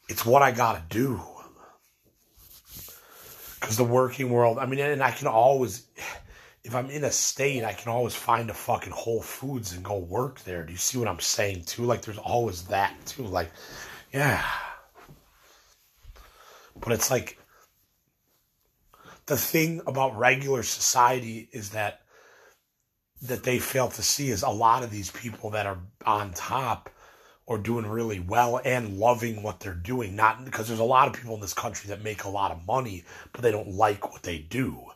it's 0.09 0.25
what 0.25 0.43
I 0.43 0.51
gotta 0.51 0.83
do. 0.89 1.21
Cause 3.61 3.77
the 3.77 3.85
working 3.85 4.31
world, 4.31 4.59
I 4.59 4.67
mean, 4.67 4.79
and 4.79 5.03
I 5.03 5.11
can 5.11 5.27
always 5.27 5.83
if 6.69 6.75
I'm 6.75 6.91
in 6.91 7.05
a 7.05 7.11
state, 7.11 7.65
I 7.65 7.73
can 7.73 7.91
always 7.91 8.15
find 8.15 8.51
a 8.51 8.55
fucking 8.55 8.93
Whole 8.93 9.23
Foods 9.23 9.73
and 9.73 9.83
go 9.83 9.97
work 9.97 10.41
there. 10.41 10.63
Do 10.63 10.71
you 10.71 10.79
see 10.79 10.99
what 10.99 11.09
I'm 11.09 11.19
saying 11.19 11.63
too? 11.65 11.85
Like 11.85 12.03
there's 12.03 12.19
always 12.19 12.65
that 12.65 12.95
too. 13.07 13.23
Like, 13.23 13.51
yeah. 14.13 14.45
But 16.79 16.93
it's 16.93 17.11
like 17.11 17.39
the 19.25 19.39
thing 19.39 19.81
about 19.87 20.19
regular 20.19 20.63
society 20.63 21.49
is 21.53 21.71
that 21.71 22.03
that 23.23 23.45
they 23.45 23.59
fail 23.59 23.89
to 23.89 24.03
see 24.03 24.29
is 24.29 24.43
a 24.43 24.51
lot 24.51 24.85
of 24.85 24.91
these 24.91 25.11
people 25.11 25.51
that 25.51 25.65
are 25.65 25.79
on 26.05 26.35
top 26.35 26.91
or 27.47 27.57
doing 27.57 27.87
really 27.87 28.21
well 28.21 28.61
and 28.63 28.99
loving 28.99 29.43
what 29.43 29.59
they're 29.59 29.73
doing. 29.73 30.15
Not 30.15 30.45
because 30.45 30.69
there's 30.69 30.81
a 30.81 30.85
lot 30.85 31.09
of 31.09 31.15
people 31.15 31.35
in 31.35 31.41
this 31.41 31.55
country 31.55 31.89
that 31.89 32.05
make 32.05 32.25
a 32.25 32.29
lot 32.29 32.53
of 32.53 32.67
money, 32.67 33.05
but 33.33 33.41
they 33.41 33.51
don't 33.51 33.73
like 33.73 34.13
what 34.13 34.23
they 34.23 34.39
do. 34.39 34.91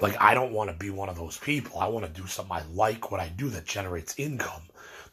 Like, 0.00 0.20
I 0.20 0.34
don't 0.34 0.52
want 0.52 0.70
to 0.70 0.76
be 0.76 0.90
one 0.90 1.08
of 1.08 1.16
those 1.16 1.38
people. 1.38 1.80
I 1.80 1.88
want 1.88 2.06
to 2.06 2.20
do 2.20 2.26
something 2.26 2.56
I 2.56 2.62
like, 2.72 3.10
what 3.10 3.20
I 3.20 3.28
do 3.28 3.48
that 3.50 3.66
generates 3.66 4.18
income. 4.18 4.62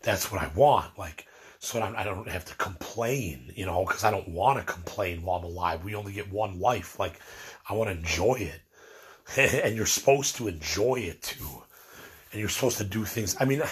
That's 0.02 0.32
what 0.32 0.42
I 0.42 0.50
want. 0.56 0.98
Like, 0.98 1.28
so 1.60 1.82
I 1.82 2.04
don't 2.04 2.28
have 2.28 2.46
to 2.46 2.56
complain, 2.56 3.52
you 3.56 3.66
know, 3.66 3.86
because 3.86 4.04
I 4.04 4.12
don't 4.12 4.30
want 4.30 4.60
to 4.60 4.72
complain 4.72 5.24
while 5.24 5.40
I'm 5.40 5.46
alive. 5.46 5.84
We 5.84 5.96
only 5.96 6.14
get 6.14 6.32
one 6.32 6.60
life. 6.60 7.00
Like, 7.00 7.20
I 7.68 7.74
want 7.74 7.90
to 7.90 7.98
enjoy 7.98 8.36
it. 8.36 8.62
and 9.64 9.76
you're 9.76 9.86
supposed 9.86 10.36
to 10.36 10.48
enjoy 10.48 10.96
it 10.96 11.22
too. 11.24 11.64
And 12.32 12.40
you're 12.40 12.50
supposed 12.50 12.78
to 12.78 12.84
do 12.84 13.06
things. 13.06 13.36
I 13.40 13.46
mean, 13.46 13.64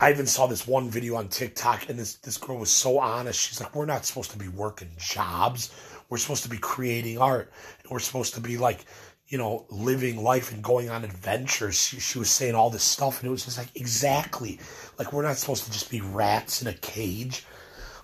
I 0.00 0.10
even 0.10 0.26
saw 0.26 0.46
this 0.46 0.66
one 0.66 0.90
video 0.90 1.14
on 1.16 1.28
TikTok, 1.28 1.88
and 1.88 1.98
this, 1.98 2.14
this 2.16 2.36
girl 2.36 2.58
was 2.58 2.70
so 2.70 2.98
honest. 2.98 3.40
She's 3.40 3.60
like, 3.60 3.74
We're 3.74 3.86
not 3.86 4.04
supposed 4.04 4.32
to 4.32 4.38
be 4.38 4.48
working 4.48 4.90
jobs. 4.98 5.72
We're 6.08 6.18
supposed 6.18 6.42
to 6.42 6.50
be 6.50 6.58
creating 6.58 7.18
art. 7.18 7.52
We're 7.90 8.00
supposed 8.00 8.34
to 8.34 8.40
be 8.40 8.58
like, 8.58 8.84
you 9.28 9.38
know, 9.38 9.64
living 9.70 10.22
life 10.22 10.52
and 10.52 10.62
going 10.62 10.90
on 10.90 11.04
adventures. 11.04 11.76
She, 11.76 11.98
she 11.98 12.18
was 12.18 12.30
saying 12.30 12.54
all 12.54 12.70
this 12.70 12.82
stuff, 12.82 13.20
and 13.20 13.28
it 13.28 13.30
was 13.30 13.44
just 13.44 13.58
like, 13.58 13.74
exactly. 13.74 14.58
Like, 14.98 15.12
we're 15.12 15.22
not 15.22 15.36
supposed 15.36 15.64
to 15.64 15.72
just 15.72 15.90
be 15.90 16.00
rats 16.00 16.60
in 16.60 16.68
a 16.68 16.74
cage. 16.74 17.44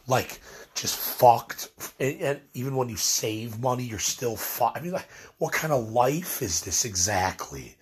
Like, 0.06 0.40
just 0.74 0.96
fucked. 0.96 1.68
And, 1.98 2.20
and 2.20 2.40
even 2.54 2.74
when 2.74 2.88
you 2.88 2.96
save 2.96 3.60
money, 3.60 3.84
you're 3.84 3.98
still 3.98 4.36
fucked. 4.36 4.78
I 4.78 4.80
mean, 4.80 4.92
like, 4.92 5.08
what 5.38 5.52
kind 5.52 5.72
of 5.72 5.90
life 5.90 6.42
is 6.42 6.62
this 6.62 6.84
exactly? 6.84 7.76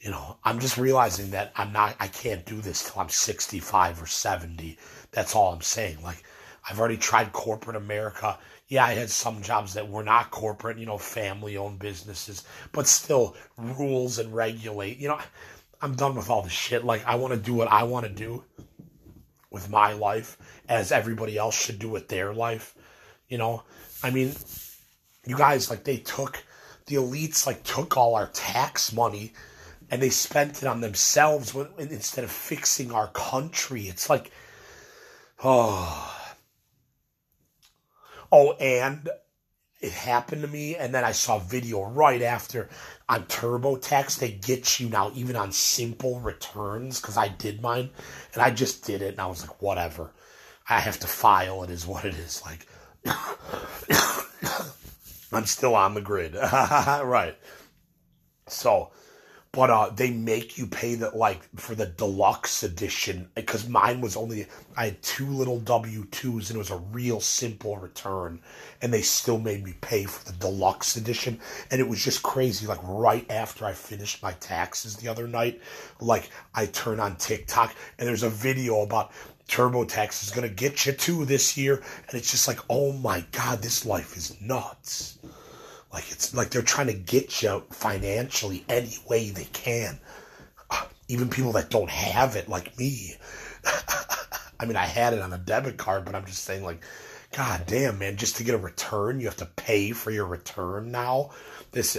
You 0.00 0.10
know, 0.10 0.36
I'm 0.44 0.58
just 0.58 0.78
realizing 0.78 1.30
that 1.30 1.52
I'm 1.56 1.72
not, 1.72 1.96
I 2.00 2.08
can't 2.08 2.46
do 2.46 2.60
this 2.60 2.90
till 2.90 3.00
I'm 3.00 3.08
65 3.08 4.02
or 4.02 4.06
70. 4.06 4.78
That's 5.10 5.34
all 5.34 5.52
I'm 5.52 5.62
saying. 5.62 6.02
Like, 6.02 6.22
I've 6.68 6.78
already 6.78 6.96
tried 6.96 7.32
corporate 7.32 7.76
America. 7.76 8.38
Yeah, 8.68 8.84
I 8.84 8.94
had 8.94 9.10
some 9.10 9.42
jobs 9.42 9.74
that 9.74 9.88
were 9.88 10.02
not 10.02 10.32
corporate, 10.32 10.78
you 10.78 10.86
know, 10.86 10.98
family 10.98 11.56
owned 11.56 11.78
businesses, 11.78 12.44
but 12.72 12.88
still 12.88 13.36
rules 13.56 14.18
and 14.18 14.34
regulate. 14.34 14.98
You 14.98 15.08
know, 15.08 15.20
I'm 15.80 15.94
done 15.94 16.16
with 16.16 16.30
all 16.30 16.42
the 16.42 16.48
shit. 16.48 16.84
Like, 16.84 17.06
I 17.06 17.14
want 17.14 17.32
to 17.32 17.38
do 17.38 17.54
what 17.54 17.68
I 17.68 17.84
want 17.84 18.06
to 18.06 18.12
do 18.12 18.42
with 19.50 19.70
my 19.70 19.92
life 19.92 20.36
as 20.68 20.90
everybody 20.90 21.38
else 21.38 21.54
should 21.58 21.78
do 21.78 21.88
with 21.88 22.08
their 22.08 22.34
life. 22.34 22.74
You 23.28 23.38
know, 23.38 23.62
I 24.02 24.10
mean, 24.10 24.34
you 25.24 25.36
guys, 25.36 25.70
like, 25.70 25.84
they 25.84 25.98
took, 25.98 26.42
the 26.86 26.96
elites, 26.96 27.46
like, 27.46 27.62
took 27.62 27.96
all 27.96 28.16
our 28.16 28.28
tax 28.28 28.92
money 28.92 29.32
and 29.90 30.02
they 30.02 30.10
spent 30.10 30.62
it 30.62 30.66
on 30.66 30.80
themselves 30.80 31.54
instead 31.78 32.24
of 32.24 32.32
fixing 32.32 32.90
our 32.90 33.08
country. 33.08 33.82
It's 33.82 34.10
like, 34.10 34.32
oh. 35.44 36.15
Oh, 38.30 38.52
and 38.52 39.08
it 39.80 39.92
happened 39.92 40.42
to 40.42 40.48
me, 40.48 40.76
and 40.76 40.94
then 40.94 41.04
I 41.04 41.12
saw 41.12 41.36
a 41.36 41.40
video 41.40 41.84
right 41.84 42.22
after 42.22 42.68
on 43.08 43.24
TurboTax. 43.24 44.18
They 44.18 44.32
get 44.32 44.80
you 44.80 44.88
now, 44.88 45.10
even 45.14 45.36
on 45.36 45.52
simple 45.52 46.20
returns, 46.20 47.00
because 47.00 47.16
I 47.16 47.28
did 47.28 47.62
mine, 47.62 47.90
and 48.32 48.42
I 48.42 48.50
just 48.50 48.84
did 48.84 49.02
it, 49.02 49.12
and 49.12 49.20
I 49.20 49.26
was 49.26 49.42
like, 49.42 49.62
whatever. 49.62 50.12
I 50.68 50.80
have 50.80 50.98
to 51.00 51.06
file. 51.06 51.62
It 51.62 51.70
is 51.70 51.86
what 51.86 52.04
it 52.04 52.14
is. 52.14 52.42
Like, 52.44 52.66
I'm 55.32 55.46
still 55.46 55.74
on 55.74 55.94
the 55.94 56.00
grid, 56.00 56.34
right? 56.52 57.36
So 58.48 58.90
but 59.56 59.70
uh, 59.70 59.88
they 59.88 60.10
make 60.10 60.58
you 60.58 60.66
pay 60.66 60.96
the 60.96 61.08
like 61.16 61.40
for 61.58 61.74
the 61.74 61.86
deluxe 61.86 62.62
edition 62.62 63.26
because 63.34 63.66
mine 63.66 64.02
was 64.02 64.14
only 64.14 64.46
I 64.76 64.84
had 64.84 65.02
two 65.02 65.26
little 65.26 65.58
W 65.60 66.04
twos 66.10 66.50
and 66.50 66.56
it 66.56 66.58
was 66.58 66.70
a 66.70 66.76
real 66.76 67.20
simple 67.20 67.78
return, 67.78 68.38
and 68.82 68.92
they 68.92 69.00
still 69.00 69.38
made 69.38 69.64
me 69.64 69.72
pay 69.80 70.04
for 70.04 70.30
the 70.30 70.38
deluxe 70.38 70.96
edition, 70.96 71.40
and 71.70 71.80
it 71.80 71.88
was 71.88 72.04
just 72.04 72.22
crazy. 72.22 72.66
Like 72.66 72.80
right 72.82 73.24
after 73.30 73.64
I 73.64 73.72
finished 73.72 74.22
my 74.22 74.32
taxes 74.32 74.94
the 74.96 75.08
other 75.08 75.26
night, 75.26 75.62
like 76.00 76.28
I 76.54 76.66
turn 76.66 77.00
on 77.00 77.16
TikTok 77.16 77.74
and 77.98 78.06
there's 78.06 78.24
a 78.24 78.28
video 78.28 78.82
about 78.82 79.10
TurboTax 79.48 80.22
is 80.22 80.32
gonna 80.32 80.50
get 80.50 80.84
you 80.84 80.92
too 80.92 81.24
this 81.24 81.56
year, 81.56 81.76
and 81.76 82.14
it's 82.14 82.30
just 82.30 82.46
like, 82.46 82.60
oh 82.68 82.92
my 82.92 83.24
god, 83.32 83.62
this 83.62 83.86
life 83.86 84.18
is 84.18 84.38
nuts. 84.38 85.18
Like 85.96 86.12
it's 86.12 86.34
like 86.34 86.50
they're 86.50 86.60
trying 86.60 86.88
to 86.88 86.92
get 86.92 87.42
you 87.42 87.64
financially 87.70 88.66
any 88.68 88.98
way 89.08 89.30
they 89.30 89.46
can. 89.54 89.98
Uh, 90.70 90.84
even 91.08 91.30
people 91.30 91.52
that 91.52 91.70
don't 91.70 91.88
have 91.88 92.36
it, 92.36 92.50
like 92.50 92.78
me. 92.78 93.14
I 94.60 94.66
mean, 94.66 94.76
I 94.76 94.84
had 94.84 95.14
it 95.14 95.22
on 95.22 95.32
a 95.32 95.38
debit 95.38 95.78
card, 95.78 96.04
but 96.04 96.14
I'm 96.14 96.26
just 96.26 96.44
saying, 96.44 96.64
like, 96.64 96.84
God 97.34 97.62
damn, 97.66 97.98
man, 97.98 98.18
just 98.18 98.36
to 98.36 98.44
get 98.44 98.54
a 98.54 98.58
return, 98.58 99.20
you 99.20 99.26
have 99.26 99.38
to 99.38 99.46
pay 99.46 99.92
for 99.92 100.10
your 100.10 100.26
return 100.26 100.90
now. 100.90 101.30
This, 101.72 101.96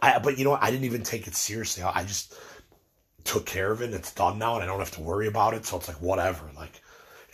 I, 0.00 0.18
but 0.18 0.38
you 0.38 0.44
know 0.44 0.52
what? 0.52 0.62
I 0.62 0.70
didn't 0.70 0.86
even 0.86 1.02
take 1.02 1.26
it 1.26 1.34
seriously. 1.34 1.82
I 1.82 2.04
just 2.04 2.32
took 3.24 3.44
care 3.44 3.70
of 3.70 3.82
it. 3.82 3.86
And 3.86 3.94
it's 3.94 4.14
done 4.14 4.38
now, 4.38 4.54
and 4.54 4.64
I 4.64 4.66
don't 4.66 4.78
have 4.78 4.92
to 4.92 5.02
worry 5.02 5.28
about 5.28 5.52
it. 5.52 5.66
So 5.66 5.76
it's 5.76 5.88
like 5.88 6.00
whatever. 6.00 6.50
Like, 6.56 6.80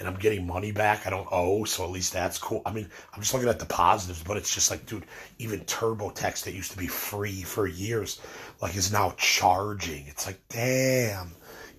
and 0.03 0.09
I'm 0.09 0.21
getting 0.21 0.49
money 0.49 0.73
back. 0.73 1.07
I 1.07 1.11
don't 1.11 1.29
owe, 1.31 1.63
so 1.63 1.85
at 1.85 1.91
least 1.91 2.13
that's 2.13 2.37
cool. 2.37 2.61
I 2.67 2.73
mean, 2.73 2.89
I'm 3.15 3.21
just 3.21 3.33
looking 3.33 3.49
at 3.49 3.61
the 3.61 3.67
positives, 3.67 4.25
but 4.25 4.37
it's 4.37 4.53
just 4.53 4.69
like, 4.69 4.85
dude, 4.85 5.07
even 5.39 5.61
TurboTax 5.61 6.43
that 6.43 6.55
used 6.55 6.73
to 6.73 6.77
be 6.77 6.89
free 6.89 7.43
for 7.43 7.69
years, 7.69 8.21
like 8.61 8.75
is 8.75 8.93
now 8.93 9.15
charging. 9.17 10.09
It's 10.09 10.27
like, 10.27 10.41
damn, 10.49 11.31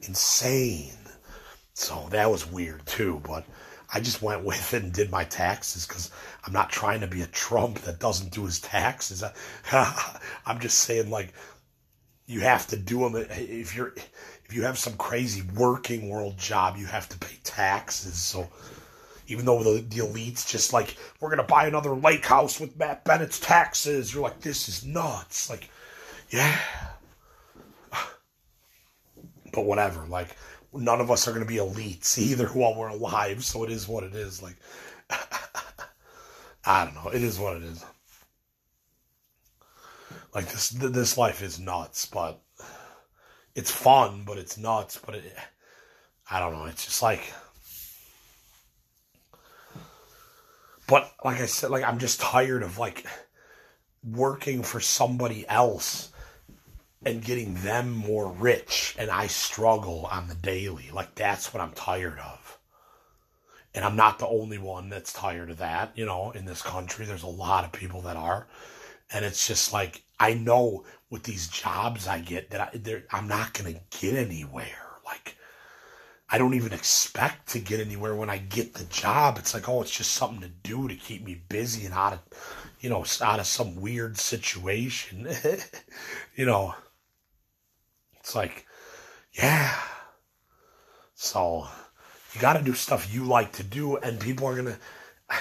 insane. 0.04 0.96
So 1.74 2.08
that 2.12 2.32
was 2.32 2.50
weird 2.50 2.86
too, 2.86 3.22
but 3.28 3.44
I 3.94 4.00
just 4.00 4.22
went 4.22 4.44
with 4.46 4.74
it 4.74 4.84
and 4.84 4.94
did 4.94 5.12
my 5.12 5.26
taxes 5.26 5.86
because 5.86 6.10
I'm 6.48 6.54
not 6.54 6.70
trying 6.70 7.02
to 7.02 7.08
be 7.08 7.24
a 7.24 7.28
Trump 7.28 7.80
that 7.80 8.00
doesn't 8.00 8.32
do 8.32 8.46
his 8.46 8.62
taxes. 8.62 9.22
I'm 9.74 10.60
just 10.62 10.78
saying, 10.78 11.10
like, 11.10 11.34
you 12.26 12.40
have 12.40 12.68
to 12.68 12.78
do 12.78 13.00
them 13.00 13.18
if 13.18 13.76
you're 13.76 13.94
you 14.54 14.64
have 14.64 14.78
some 14.78 14.94
crazy 14.94 15.42
working 15.56 16.10
world 16.10 16.38
job, 16.38 16.78
you 16.78 16.86
have 16.86 17.10
to 17.10 17.18
pay 17.18 17.36
taxes. 17.44 18.16
So 18.16 18.50
even 19.28 19.46
though 19.46 19.64
the, 19.64 19.82
the 19.82 19.98
elites 19.98 20.48
just 20.48 20.74
like, 20.74 20.98
we're 21.20 21.30
going 21.30 21.38
to 21.46 21.52
buy 21.52 21.68
another 21.68 21.96
lake 21.96 22.26
house 22.26 22.60
with 22.60 22.78
Matt 22.78 23.06
Bennett's 23.06 23.40
taxes, 23.40 24.14
you're 24.14 24.24
like, 24.24 24.42
this 24.42 24.68
is 24.68 24.86
nuts. 24.86 25.50
Like, 25.50 25.70
yeah. 26.30 26.58
But 29.54 29.66
whatever. 29.66 30.06
Like, 30.08 30.36
none 30.74 31.00
of 31.00 31.12
us 31.12 31.28
are 31.28 31.32
going 31.32 31.46
to 31.46 31.48
be 31.48 31.58
elites 31.58 32.18
either 32.18 32.48
while 32.54 32.76
we're 32.76 32.90
alive. 32.90 33.44
So 33.44 33.64
it 33.64 33.72
is 33.72 33.88
what 33.88 34.04
it 34.04 34.16
is. 34.16 34.42
Like, 34.42 34.58
I 36.66 36.86
don't 36.86 36.96
know. 36.96 37.10
It 37.12 37.24
is 37.24 37.40
what 37.40 37.58
it 37.58 37.64
is. 37.64 37.84
Like 40.34 40.48
this, 40.48 40.70
this 40.70 41.18
life 41.18 41.44
is 41.44 41.60
nuts, 41.60 42.08
but 42.08 42.42
it's 43.56 43.72
fun, 43.72 44.24
but 44.26 44.38
it's 44.38 44.58
nuts. 44.58 45.00
But 45.04 45.16
it, 45.16 45.36
I 46.30 46.40
don't 46.40 46.54
know. 46.54 46.66
It's 46.66 46.86
just 46.86 47.02
like, 47.02 47.34
but 50.88 51.12
like 51.24 51.40
I 51.42 51.46
said, 51.46 51.70
like 51.70 51.84
I'm 51.84 52.00
just 52.00 52.22
tired 52.22 52.64
of 52.64 52.78
like 52.78 53.06
working 54.04 54.64
for 54.64 54.80
somebody 54.80 55.48
else 55.48 56.12
and 57.06 57.24
getting 57.24 57.56
them 57.56 57.92
more 57.92 58.32
rich, 58.32 58.96
and 58.98 59.10
I 59.10 59.28
struggle 59.28 60.08
on 60.12 60.28
the 60.28 60.36
daily. 60.36 60.90
Like 60.92 61.16
that's 61.16 61.54
what 61.54 61.62
I'm 61.62 61.74
tired 61.74 62.20
of. 62.20 62.60
And 63.76 63.84
I'm 63.84 63.96
not 63.96 64.20
the 64.20 64.28
only 64.28 64.60
one 64.60 64.90
that's 64.90 65.12
tired 65.12 65.50
of 65.50 65.58
that, 65.58 65.92
you 65.96 66.06
know, 66.06 66.32
in 66.32 66.46
this 66.46 66.62
country. 66.62 67.06
There's 67.06 67.24
a 67.24 67.28
lot 67.28 67.66
of 67.66 67.72
people 67.72 68.02
that 68.02 68.16
are. 68.16 68.48
And 69.12 69.26
it's 69.26 69.48
just 69.48 69.74
like, 69.74 70.04
I 70.20 70.36
know 70.36 70.86
with 71.14 71.24
these 71.24 71.48
jobs 71.48 72.08
I 72.08 72.20
get 72.20 72.50
that 72.50 72.60
I, 72.60 73.04
I'm 73.16 73.28
not 73.28 73.54
going 73.54 73.72
to 73.72 74.00
get 74.02 74.16
anywhere. 74.16 74.98
Like, 75.06 75.38
I 76.28 76.40
don't 76.40 76.56
even 76.56 76.74
expect 76.74 77.50
to 77.50 77.60
get 77.60 77.80
anywhere 77.80 78.16
when 78.16 78.32
I 78.32 78.40
get 78.40 78.74
the 78.74 78.86
job. 78.86 79.38
It's 79.38 79.54
like, 79.54 79.70
oh, 79.70 79.84
it's 79.84 79.96
just 79.96 80.14
something 80.14 80.42
to 80.42 80.48
do 80.48 80.88
to 80.88 80.96
keep 80.96 81.24
me 81.24 81.40
busy 81.50 81.86
and 81.86 81.94
out 81.94 82.14
of, 82.14 82.20
you 82.80 82.90
know, 82.90 83.06
out 83.22 83.40
of 83.40 83.46
some 83.46 83.80
weird 83.80 84.18
situation. 84.18 85.28
you 86.36 86.48
know, 86.48 86.74
it's 88.20 88.36
like, 88.36 88.66
yeah. 89.34 89.72
So 91.14 91.68
you 92.34 92.42
got 92.42 92.54
to 92.54 92.64
do 92.64 92.74
stuff 92.74 93.14
you 93.14 93.24
like 93.26 93.52
to 93.54 93.64
do, 93.64 93.98
and 93.98 94.20
people 94.20 94.48
are 94.48 94.56
going 94.56 94.66
to. 95.30 95.38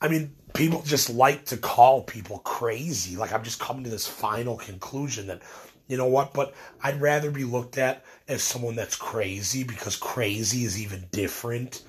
I 0.00 0.08
mean, 0.08 0.34
people 0.56 0.82
just 0.82 1.10
like 1.10 1.44
to 1.46 1.56
call 1.56 2.02
people 2.02 2.38
crazy. 2.38 3.16
Like 3.16 3.32
I'm 3.32 3.44
just 3.44 3.60
coming 3.60 3.84
to 3.84 3.90
this 3.90 4.06
final 4.06 4.56
conclusion 4.56 5.26
that, 5.26 5.42
you 5.86 5.96
know 5.96 6.06
what, 6.06 6.32
but 6.32 6.54
I'd 6.82 7.00
rather 7.00 7.30
be 7.30 7.44
looked 7.44 7.78
at 7.78 8.04
as 8.26 8.42
someone 8.42 8.74
that's 8.74 8.96
crazy 8.96 9.64
because 9.64 9.96
crazy 9.96 10.64
is 10.64 10.80
even 10.80 11.04
different. 11.12 11.82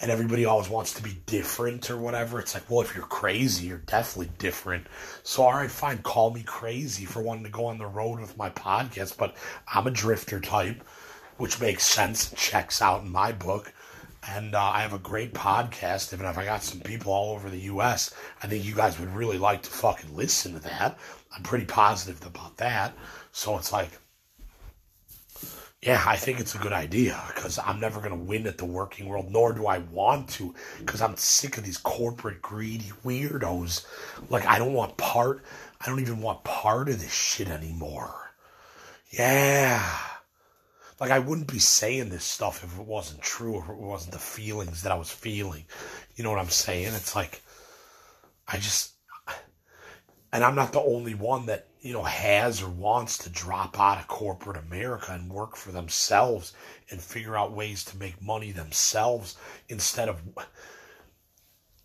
And 0.00 0.10
everybody 0.10 0.44
always 0.44 0.68
wants 0.68 0.94
to 0.94 1.02
be 1.02 1.22
different 1.26 1.88
or 1.88 1.96
whatever. 1.96 2.40
It's 2.40 2.54
like, 2.54 2.68
well, 2.68 2.80
if 2.80 2.94
you're 2.94 3.04
crazy, 3.04 3.68
you're 3.68 3.78
definitely 3.78 4.32
different. 4.38 4.88
So, 5.22 5.44
all 5.44 5.52
right, 5.52 5.70
fine, 5.70 5.98
call 5.98 6.32
me 6.32 6.42
crazy 6.42 7.04
for 7.04 7.22
wanting 7.22 7.44
to 7.44 7.50
go 7.50 7.66
on 7.66 7.78
the 7.78 7.86
road 7.86 8.18
with 8.18 8.36
my 8.36 8.50
podcast, 8.50 9.16
but 9.16 9.36
I'm 9.72 9.86
a 9.86 9.92
drifter 9.92 10.40
type, 10.40 10.82
which 11.36 11.60
makes 11.60 11.84
sense, 11.84 12.34
checks 12.36 12.82
out 12.82 13.02
in 13.02 13.12
my 13.12 13.30
book 13.30 13.72
and 14.28 14.54
uh, 14.54 14.62
I 14.62 14.80
have 14.80 14.92
a 14.92 14.98
great 14.98 15.34
podcast. 15.34 16.12
Even 16.14 16.26
if 16.26 16.38
I 16.38 16.44
got 16.44 16.62
some 16.62 16.80
people 16.80 17.12
all 17.12 17.34
over 17.34 17.50
the 17.50 17.58
U.S., 17.58 18.14
I 18.42 18.46
think 18.46 18.64
you 18.64 18.74
guys 18.74 18.98
would 19.00 19.14
really 19.14 19.38
like 19.38 19.62
to 19.62 19.70
fucking 19.70 20.14
listen 20.14 20.54
to 20.54 20.60
that. 20.60 20.98
I'm 21.34 21.42
pretty 21.42 21.64
positive 21.64 22.24
about 22.24 22.56
that. 22.58 22.94
So 23.32 23.56
it's 23.56 23.72
like, 23.72 23.90
yeah, 25.82 26.02
I 26.06 26.16
think 26.16 26.38
it's 26.38 26.54
a 26.54 26.58
good 26.58 26.72
idea 26.72 27.20
because 27.34 27.58
I'm 27.58 27.80
never 27.80 27.98
going 27.98 28.16
to 28.16 28.24
win 28.24 28.46
at 28.46 28.58
the 28.58 28.64
working 28.64 29.08
world, 29.08 29.30
nor 29.30 29.52
do 29.52 29.66
I 29.66 29.78
want 29.78 30.28
to 30.30 30.54
because 30.78 31.02
I'm 31.02 31.16
sick 31.16 31.58
of 31.58 31.64
these 31.64 31.78
corporate 31.78 32.40
greedy 32.40 32.92
weirdos. 33.04 33.84
Like, 34.30 34.46
I 34.46 34.58
don't 34.58 34.74
want 34.74 34.96
part, 34.96 35.42
I 35.80 35.86
don't 35.86 36.00
even 36.00 36.20
want 36.20 36.44
part 36.44 36.88
of 36.88 37.00
this 37.00 37.12
shit 37.12 37.48
anymore. 37.48 38.32
Yeah. 39.10 40.11
Like 41.02 41.10
I 41.10 41.18
wouldn't 41.18 41.50
be 41.50 41.58
saying 41.58 42.10
this 42.10 42.22
stuff 42.22 42.62
if 42.62 42.78
it 42.78 42.86
wasn't 42.86 43.22
true 43.22 43.58
if 43.58 43.68
it 43.68 43.76
wasn't 43.76 44.12
the 44.12 44.20
feelings 44.20 44.82
that 44.82 44.92
I 44.92 44.94
was 44.94 45.10
feeling. 45.10 45.64
You 46.14 46.22
know 46.22 46.30
what 46.30 46.38
I'm 46.38 46.48
saying? 46.48 46.94
It's 46.94 47.16
like 47.16 47.42
I 48.46 48.58
just 48.58 48.92
and 50.32 50.44
I'm 50.44 50.54
not 50.54 50.72
the 50.72 50.80
only 50.80 51.16
one 51.16 51.46
that, 51.46 51.66
you 51.80 51.92
know, 51.92 52.04
has 52.04 52.62
or 52.62 52.68
wants 52.68 53.18
to 53.18 53.30
drop 53.30 53.80
out 53.80 53.98
of 53.98 54.06
corporate 54.06 54.56
America 54.56 55.10
and 55.10 55.28
work 55.28 55.56
for 55.56 55.72
themselves 55.72 56.52
and 56.88 57.02
figure 57.02 57.36
out 57.36 57.50
ways 57.50 57.84
to 57.86 57.96
make 57.96 58.22
money 58.22 58.52
themselves 58.52 59.36
instead 59.68 60.08
of 60.08 60.22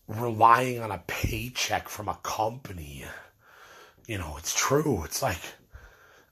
relying 0.08 0.80
on 0.80 0.92
a 0.92 1.04
paycheck 1.08 1.90
from 1.90 2.08
a 2.08 2.20
company. 2.22 3.04
You 4.06 4.20
know, 4.20 4.36
it's 4.38 4.54
true. 4.56 5.04
It's 5.06 5.24
like 5.24 5.42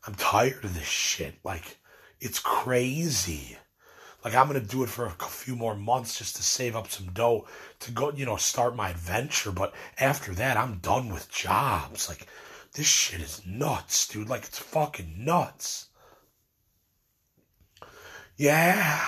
I'm 0.06 0.14
tired 0.14 0.64
of 0.64 0.76
this 0.76 0.84
shit. 0.84 1.34
Like 1.44 1.80
it's 2.26 2.40
crazy. 2.40 3.56
Like 4.24 4.34
I'm 4.34 4.48
gonna 4.48 4.60
do 4.60 4.82
it 4.82 4.90
for 4.90 5.06
a 5.06 5.12
few 5.12 5.56
more 5.56 5.76
months 5.76 6.18
just 6.18 6.36
to 6.38 6.44
save 6.44 6.76
up 6.76 6.90
some 6.90 7.12
dough 7.14 7.46
to 7.82 7.92
go, 7.92 8.12
you 8.12 8.26
know, 8.26 8.38
start 8.38 8.76
my 8.76 8.90
adventure. 8.90 9.52
But 9.52 9.76
after 10.00 10.34
that, 10.34 10.58
I'm 10.58 10.80
done 10.80 11.14
with 11.14 11.30
jobs. 11.30 12.10
Like 12.10 12.26
this 12.74 12.88
shit 12.88 13.22
is 13.22 13.44
nuts, 13.46 14.08
dude. 14.08 14.28
Like 14.28 14.44
it's 14.46 14.58
fucking 14.58 15.14
nuts. 15.24 15.90
Yeah. 18.38 19.00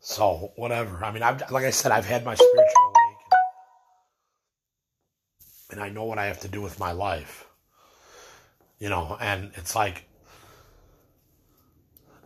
So 0.00 0.52
whatever. 0.56 1.04
I 1.04 1.12
mean, 1.12 1.22
I've 1.22 1.48
like 1.52 1.64
I 1.64 1.70
said, 1.70 1.92
I've 1.92 2.06
had 2.06 2.24
my 2.24 2.34
spiritual 2.34 2.82
awakening, 2.88 3.16
and 5.70 5.80
I 5.80 5.88
know 5.90 6.04
what 6.04 6.18
I 6.18 6.26
have 6.26 6.40
to 6.40 6.48
do 6.48 6.60
with 6.60 6.80
my 6.80 6.90
life. 6.90 7.46
You 8.80 8.88
know, 8.88 9.16
and 9.20 9.52
it's 9.54 9.76
like 9.76 10.08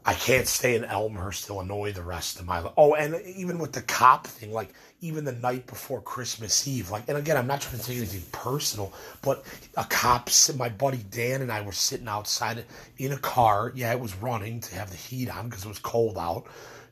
I 0.09 0.15
can't 0.15 0.49
stay 0.49 0.75
in 0.75 0.87
Elmhurst, 0.87 1.51
Illinois 1.51 1.93
the 1.93 2.01
rest 2.01 2.41
of 2.41 2.47
my 2.47 2.61
life. 2.61 2.73
Oh, 2.79 2.95
and 2.95 3.21
even 3.27 3.59
with 3.59 3.73
the 3.73 3.83
cop 3.83 4.27
thing, 4.27 4.55
like 4.55 4.73
even 5.03 5.27
the 5.27 5.33
night 5.33 5.67
before 5.67 6.01
Christmas 6.01 6.67
Eve, 6.67 6.91
like, 6.91 7.07
and 7.09 7.19
again, 7.19 7.37
I'm 7.37 7.47
not 7.47 7.61
trying 7.61 7.79
to 7.79 7.85
take 7.85 7.99
anything 7.99 8.23
personal, 8.33 8.91
but 9.21 9.45
a 9.77 9.85
cop, 9.85 10.31
my 10.57 10.71
buddy 10.71 11.05
Dan 11.11 11.43
and 11.43 11.53
I 11.53 11.61
were 11.61 11.73
sitting 11.73 12.09
outside 12.09 12.65
in 12.97 13.13
a 13.13 13.19
car. 13.19 13.71
Yeah, 13.75 13.93
it 13.93 14.01
was 14.01 14.17
running 14.17 14.61
to 14.61 14.75
have 14.77 14.89
the 14.89 14.97
heat 14.97 15.29
on 15.29 15.51
because 15.51 15.67
it 15.67 15.69
was 15.69 15.79
cold 15.79 16.17
out, 16.17 16.47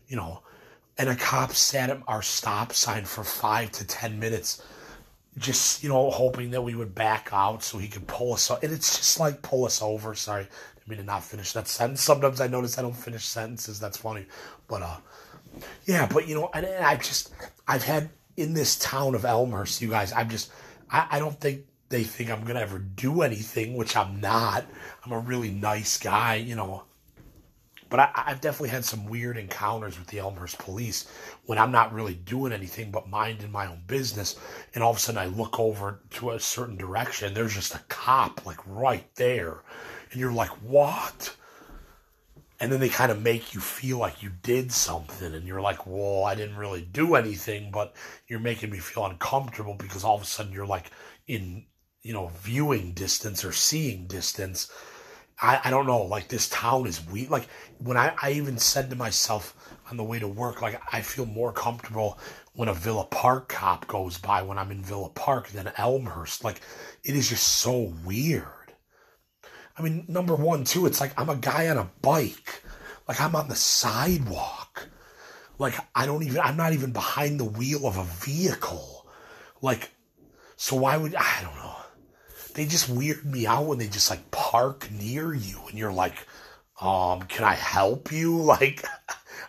you 0.08 0.16
know, 0.16 0.42
and 0.98 1.08
a 1.08 1.16
cop 1.16 1.52
sat 1.52 1.88
at 1.88 2.02
our 2.06 2.20
stop 2.20 2.74
sign 2.74 3.06
for 3.06 3.24
five 3.24 3.72
to 3.72 3.86
10 3.86 4.20
minutes 4.20 4.62
just 5.38 5.82
you 5.82 5.88
know 5.88 6.10
hoping 6.10 6.50
that 6.50 6.62
we 6.62 6.74
would 6.74 6.94
back 6.94 7.28
out 7.32 7.62
so 7.62 7.76
he 7.76 7.88
could 7.88 8.06
pull 8.06 8.32
us 8.32 8.48
and 8.50 8.72
it's 8.72 8.96
just 8.96 9.20
like 9.20 9.42
pull 9.42 9.66
us 9.66 9.82
over 9.82 10.14
sorry 10.14 10.46
I 10.86 10.90
mean 10.90 10.98
to 10.98 11.04
not 11.04 11.24
finish 11.24 11.52
that 11.52 11.66
sentence. 11.68 12.00
Sometimes 12.00 12.40
I 12.40 12.46
notice 12.46 12.78
I 12.78 12.82
don't 12.82 12.96
finish 12.96 13.24
sentences. 13.24 13.80
That's 13.80 13.96
funny. 13.96 14.26
But 14.68 14.82
uh 14.82 14.96
yeah, 15.84 16.06
but 16.06 16.28
you 16.28 16.34
know, 16.34 16.50
and, 16.54 16.66
and 16.66 16.84
I 16.84 16.96
just 16.96 17.32
I've 17.66 17.82
had 17.82 18.10
in 18.36 18.54
this 18.54 18.76
town 18.76 19.14
of 19.14 19.24
Elmhurst, 19.24 19.80
you 19.80 19.88
guys, 19.88 20.12
I'm 20.12 20.28
just 20.28 20.50
I, 20.90 21.06
I 21.12 21.18
don't 21.18 21.38
think 21.40 21.64
they 21.88 22.04
think 22.04 22.30
I'm 22.30 22.44
gonna 22.44 22.60
ever 22.60 22.78
do 22.78 23.22
anything, 23.22 23.76
which 23.76 23.96
I'm 23.96 24.20
not. 24.20 24.64
I'm 25.04 25.12
a 25.12 25.18
really 25.18 25.50
nice 25.50 25.98
guy, 25.98 26.36
you 26.36 26.54
know. 26.54 26.84
But 27.88 28.00
I, 28.00 28.10
I've 28.14 28.40
definitely 28.40 28.70
had 28.70 28.84
some 28.84 29.06
weird 29.06 29.36
encounters 29.36 29.98
with 29.98 30.08
the 30.08 30.18
Elmhurst 30.18 30.58
police 30.58 31.06
when 31.46 31.58
I'm 31.58 31.70
not 31.70 31.92
really 31.92 32.14
doing 32.14 32.52
anything 32.52 32.90
but 32.90 33.08
minding 33.08 33.52
my 33.52 33.66
own 33.66 33.82
business. 33.86 34.36
And 34.74 34.82
all 34.82 34.90
of 34.90 34.96
a 34.96 35.00
sudden 35.00 35.20
I 35.20 35.26
look 35.26 35.60
over 35.60 36.00
to 36.10 36.30
a 36.30 36.40
certain 36.40 36.76
direction. 36.76 37.32
There's 37.32 37.54
just 37.54 37.76
a 37.76 37.80
cop 37.88 38.44
like 38.44 38.58
right 38.66 39.08
there 39.14 39.62
and 40.10 40.20
you're 40.20 40.32
like, 40.32 40.50
what? 40.62 41.34
And 42.58 42.72
then 42.72 42.80
they 42.80 42.88
kind 42.88 43.12
of 43.12 43.22
make 43.22 43.52
you 43.52 43.60
feel 43.60 43.98
like 43.98 44.22
you 44.22 44.30
did 44.42 44.72
something, 44.72 45.34
and 45.34 45.46
you're 45.46 45.60
like, 45.60 45.86
well, 45.86 46.24
I 46.24 46.34
didn't 46.34 46.56
really 46.56 46.82
do 46.82 47.14
anything, 47.14 47.70
but 47.70 47.94
you're 48.28 48.40
making 48.40 48.70
me 48.70 48.78
feel 48.78 49.04
uncomfortable 49.04 49.74
because 49.74 50.04
all 50.04 50.16
of 50.16 50.22
a 50.22 50.26
sudden 50.26 50.52
you're 50.52 50.66
like 50.66 50.90
in, 51.26 51.66
you 52.02 52.14
know, 52.14 52.30
viewing 52.40 52.92
distance 52.92 53.44
or 53.44 53.52
seeing 53.52 54.06
distance. 54.06 54.70
I, 55.40 55.60
I 55.64 55.70
don't 55.70 55.86
know, 55.86 56.02
like 56.02 56.28
this 56.28 56.48
town 56.48 56.86
is 56.86 57.04
weird. 57.06 57.28
Like 57.28 57.48
when 57.78 57.98
I, 57.98 58.14
I 58.22 58.32
even 58.32 58.56
said 58.56 58.88
to 58.88 58.96
myself 58.96 59.54
on 59.90 59.98
the 59.98 60.04
way 60.04 60.18
to 60.18 60.28
work, 60.28 60.62
like 60.62 60.80
I 60.92 61.02
feel 61.02 61.26
more 61.26 61.52
comfortable 61.52 62.18
when 62.54 62.68
a 62.68 62.74
Villa 62.74 63.04
Park 63.04 63.50
cop 63.50 63.86
goes 63.86 64.16
by 64.16 64.40
when 64.40 64.56
I'm 64.58 64.70
in 64.70 64.82
Villa 64.82 65.10
Park 65.10 65.48
than 65.48 65.70
Elmhurst. 65.76 66.42
Like 66.42 66.62
it 67.04 67.14
is 67.14 67.28
just 67.28 67.46
so 67.46 67.92
weird. 68.02 68.48
I 69.78 69.82
mean, 69.82 70.04
number 70.08 70.34
one, 70.34 70.64
too, 70.64 70.86
it's 70.86 71.00
like 71.00 71.12
I'm 71.18 71.28
a 71.28 71.36
guy 71.36 71.68
on 71.68 71.78
a 71.78 71.90
bike. 72.02 72.62
Like 73.06 73.20
I'm 73.20 73.36
on 73.36 73.48
the 73.48 73.54
sidewalk. 73.54 74.88
Like 75.58 75.74
I 75.94 76.06
don't 76.06 76.22
even, 76.22 76.40
I'm 76.40 76.56
not 76.56 76.72
even 76.72 76.92
behind 76.92 77.38
the 77.38 77.44
wheel 77.44 77.86
of 77.86 77.96
a 77.96 78.04
vehicle. 78.04 79.06
Like, 79.62 79.90
so 80.56 80.76
why 80.76 80.96
would, 80.96 81.14
I 81.14 81.42
don't 81.42 81.54
know. 81.56 81.76
They 82.54 82.66
just 82.66 82.88
weird 82.88 83.24
me 83.24 83.46
out 83.46 83.66
when 83.66 83.78
they 83.78 83.88
just 83.88 84.10
like 84.10 84.30
park 84.30 84.90
near 84.90 85.34
you 85.34 85.60
and 85.68 85.78
you're 85.78 85.92
like, 85.92 86.26
um, 86.80 87.22
can 87.22 87.44
I 87.44 87.54
help 87.54 88.12
you? 88.12 88.36
Like, 88.42 88.84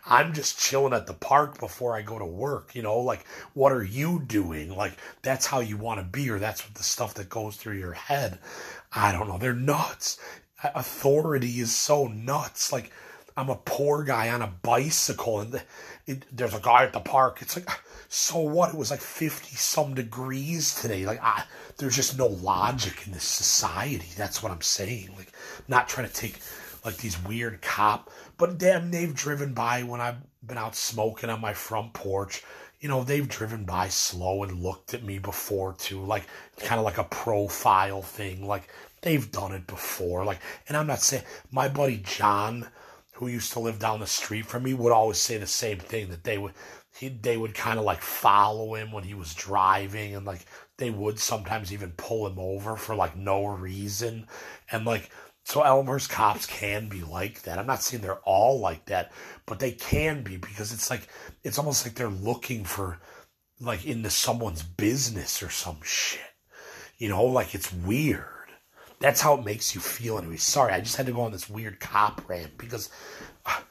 I'm 0.10 0.34
just 0.34 0.58
chilling 0.58 0.94
at 0.94 1.06
the 1.06 1.14
park 1.14 1.60
before 1.60 1.96
I 1.96 2.02
go 2.02 2.18
to 2.18 2.26
work, 2.26 2.76
you 2.76 2.82
know, 2.82 3.00
like 3.00 3.26
what 3.54 3.74
are 3.74 3.84
you 3.84 4.24
doing? 4.26 4.74
Like 4.76 4.94
that's 5.22 5.46
how 5.46 5.60
you 5.60 5.76
want 5.76 6.00
to 6.00 6.06
be 6.06 6.30
or 6.30 6.40
that's 6.40 6.64
what 6.64 6.76
the 6.76 6.84
stuff 6.84 7.14
that 7.16 7.28
goes 7.28 7.58
through 7.58 7.78
your 7.78 7.94
head. 7.94 8.40
I 8.94 9.12
don't 9.12 9.28
know. 9.28 9.38
They're 9.38 9.54
nuts. 9.54 10.20
Authority 10.64 11.60
is 11.60 11.74
so 11.74 12.08
nuts. 12.08 12.72
Like 12.72 12.92
I'm 13.38 13.50
a 13.50 13.56
poor 13.56 14.04
guy 14.04 14.30
on 14.30 14.42
a 14.42 14.48
bicycle 14.48 15.42
and 15.42 15.62
it, 16.08 16.26
there's 16.36 16.56
a 16.56 16.60
guy 16.60 16.84
at 16.84 16.94
the 16.94 17.00
park. 17.00 17.40
It's 17.42 17.56
like, 17.56 17.70
so 18.10 18.40
what? 18.40 18.70
It 18.70 18.78
was 18.78 18.90
like 18.90 19.02
50 19.02 19.56
some 19.56 19.94
degrees 19.94 20.74
today. 20.82 21.06
Like, 21.06 21.22
I, 21.22 21.44
there's 21.78 21.96
just 21.96 22.18
no 22.18 22.28
logic 22.28 23.06
in 23.06 23.14
this 23.14 23.24
society. 23.24 24.08
That's 24.16 24.42
what 24.42 24.52
I'm 24.52 24.62
saying. 24.62 25.14
Like, 25.18 25.34
not 25.68 25.88
trying 25.88 26.08
to 26.08 26.14
take 26.14 26.40
like 26.84 26.98
these 26.98 27.22
weird 27.26 27.62
cop, 27.62 28.10
but 28.38 28.58
damn, 28.58 28.90
they've 28.90 29.14
driven 29.14 29.54
by 29.54 29.84
when 29.84 30.00
I've 30.02 30.18
been 30.46 30.58
out 30.58 30.76
smoking 30.76 31.30
on 31.30 31.42
my 31.42 31.54
front 31.54 31.94
porch. 31.94 32.44
You 32.80 32.90
know, 32.90 33.04
they've 33.04 33.28
driven 33.28 33.66
by 33.66 33.90
slow 33.90 34.44
and 34.44 34.62
looked 34.62 34.94
at 34.94 35.04
me 35.04 35.20
before 35.20 35.74
too, 35.74 36.04
like 36.04 36.26
kind 36.60 36.80
of 36.80 36.86
like 36.86 36.98
a 36.98 37.04
profile 37.06 38.02
thing. 38.02 38.46
Like 38.46 38.70
they've 39.02 39.32
done 39.32 39.54
it 39.54 39.68
before. 39.68 40.24
Like, 40.26 40.40
and 40.68 40.78
I'm 40.78 40.88
not 40.88 41.02
saying 41.02 41.24
my 41.52 41.68
buddy 41.68 41.98
John, 41.98 42.68
who 43.14 43.28
used 43.28 43.54
to 43.54 43.60
live 43.60 43.80
down 43.80 44.00
the 44.00 44.08
street 44.08 44.46
from 44.46 44.64
me, 44.64 44.74
would 44.74 44.92
always 44.92 45.18
say 45.18 45.38
the 45.38 45.48
same 45.48 45.80
thing 45.80 46.10
that 46.10 46.24
they 46.24 46.38
would 46.38 46.54
he 46.98 47.10
they 47.10 47.38
would 47.38 47.54
kind 47.54 47.80
of 47.80 47.86
like 47.86 48.02
follow 48.02 48.76
him 48.76 48.92
when 48.92 49.04
he 49.04 49.14
was 49.14 49.34
driving 49.34 50.16
and 50.16 50.26
like 50.26 50.46
they 50.78 50.90
would 50.90 51.20
sometimes 51.20 51.72
even 51.72 51.92
pull 51.92 52.28
him 52.28 52.40
over 52.40 52.76
for 52.76 52.96
like 52.96 53.16
no 53.16 53.46
reason 53.46 54.28
and 54.72 54.86
like 54.86 55.10
so 55.48 55.62
Elmhurst 55.62 56.10
cops 56.10 56.46
can 56.46 56.90
be 56.90 57.04
like 57.04 57.44
that. 57.44 57.58
I'm 57.58 57.68
not 57.68 57.82
saying 57.82 58.04
they're 58.04 58.20
all 58.26 58.60
like 58.60 58.88
that, 58.88 59.14
but 59.46 59.60
they 59.60 59.72
can 59.72 60.22
be 60.22 60.36
because 60.36 60.74
it's 60.74 60.90
like 60.90 61.08
it's 61.42 61.58
almost 61.58 61.86
like 61.86 61.96
they're 61.96 62.10
looking 62.10 62.66
for 62.66 63.00
like 63.62 63.86
into 63.86 64.10
someone's 64.10 64.62
business 64.62 65.42
or 65.42 65.50
some 65.50 65.78
shit. 65.84 66.20
You 66.98 67.08
know, 67.08 67.24
like 67.24 67.56
it's 67.56 67.72
weird. 67.72 68.26
That's 69.00 69.22
how 69.22 69.36
it 69.36 69.46
makes 69.46 69.74
you 69.74 69.80
feel 69.80 70.18
anyway. 70.18 70.36
Sorry, 70.36 70.74
I 70.74 70.82
just 70.82 70.98
had 70.98 71.06
to 71.06 71.14
go 71.14 71.22
on 71.22 71.32
this 71.32 71.50
weird 71.50 71.80
cop 71.80 72.28
rant 72.28 72.58
because 72.58 72.90
uh, 73.46 73.62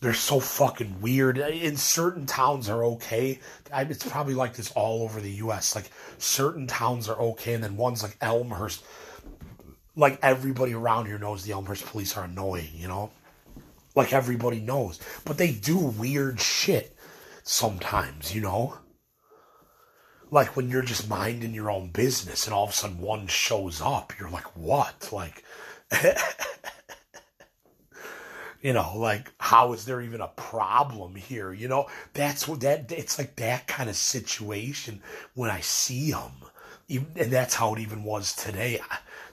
they're 0.00 0.14
so 0.14 0.38
fucking 0.38 1.00
weird. 1.00 1.36
In 1.36 1.76
certain 1.76 2.26
towns 2.26 2.68
are 2.68 2.84
okay. 2.84 3.40
It's 3.74 4.08
probably 4.08 4.34
like 4.34 4.54
this 4.54 4.70
all 4.76 5.02
over 5.02 5.20
the 5.20 5.32
U.S. 5.32 5.74
Like 5.74 5.90
certain 6.18 6.68
towns 6.68 7.08
are 7.08 7.18
okay, 7.18 7.54
and 7.54 7.64
then 7.64 7.76
ones 7.76 8.04
like 8.04 8.16
Elmhurst 8.20 8.84
like 9.96 10.18
everybody 10.22 10.74
around 10.74 11.06
here 11.06 11.18
knows 11.18 11.44
the 11.44 11.52
Elmhurst 11.52 11.86
police 11.86 12.16
are 12.16 12.24
annoying, 12.24 12.70
you 12.74 12.88
know? 12.88 13.10
Like 13.94 14.12
everybody 14.12 14.60
knows. 14.60 14.98
But 15.24 15.38
they 15.38 15.52
do 15.52 15.76
weird 15.76 16.40
shit 16.40 16.96
sometimes, 17.42 18.34
you 18.34 18.40
know? 18.40 18.78
Like 20.30 20.56
when 20.56 20.70
you're 20.70 20.82
just 20.82 21.08
minding 21.08 21.52
your 21.52 21.70
own 21.70 21.90
business 21.90 22.46
and 22.46 22.54
all 22.54 22.64
of 22.64 22.70
a 22.70 22.72
sudden 22.72 22.98
one 22.98 23.26
shows 23.26 23.82
up, 23.82 24.14
you're 24.18 24.30
like, 24.30 24.56
what? 24.56 25.10
Like, 25.12 25.44
you 28.62 28.72
know, 28.72 28.92
like, 28.96 29.30
how 29.38 29.74
is 29.74 29.84
there 29.84 30.00
even 30.00 30.22
a 30.22 30.28
problem 30.28 31.16
here? 31.16 31.52
You 31.52 31.68
know, 31.68 31.86
that's 32.14 32.48
what 32.48 32.60
that, 32.60 32.90
it's 32.90 33.18
like 33.18 33.36
that 33.36 33.66
kind 33.66 33.90
of 33.90 33.96
situation 33.96 35.02
when 35.34 35.50
I 35.50 35.60
see 35.60 36.12
them. 36.12 36.32
and 36.88 37.30
that's 37.30 37.54
how 37.54 37.74
it 37.74 37.80
even 37.80 38.02
was 38.02 38.34
today. 38.34 38.80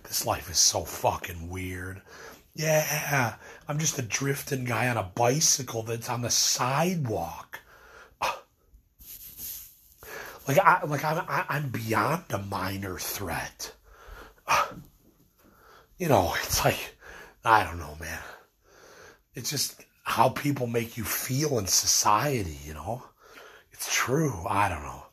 This 0.09 0.25
life 0.25 0.49
is 0.49 0.57
so 0.57 0.85
fucking 0.85 1.49
weird. 1.49 2.01
Yeah, 2.55 3.35
I'm 3.67 3.77
just 3.77 3.99
a 3.99 4.01
drifting 4.01 4.65
guy 4.65 4.89
on 4.89 4.97
a 4.97 5.03
bicycle 5.03 5.83
that's 5.83 6.09
on 6.09 6.23
the 6.23 6.31
sidewalk. 6.31 7.59
Like 10.47 10.57
I 10.57 10.83
like 10.83 11.05
I'm 11.05 11.23
I'm 11.27 11.69
beyond 11.69 12.23
a 12.31 12.39
minor 12.39 12.97
threat. 12.97 13.73
You 15.99 16.07
know, 16.07 16.33
it's 16.43 16.65
like 16.65 16.95
I 17.45 17.63
don't 17.63 17.77
know, 17.77 17.95
man. 17.99 18.19
It's 19.35 19.51
just 19.51 19.85
how 20.03 20.29
people 20.29 20.65
make 20.65 20.97
you 20.97 21.03
feel 21.03 21.59
in 21.59 21.67
society, 21.67 22.57
you 22.65 22.73
know? 22.73 23.03
It's 23.73 23.93
true. 23.93 24.43
I 24.47 24.69
don't 24.69 24.81
know. 24.81 25.05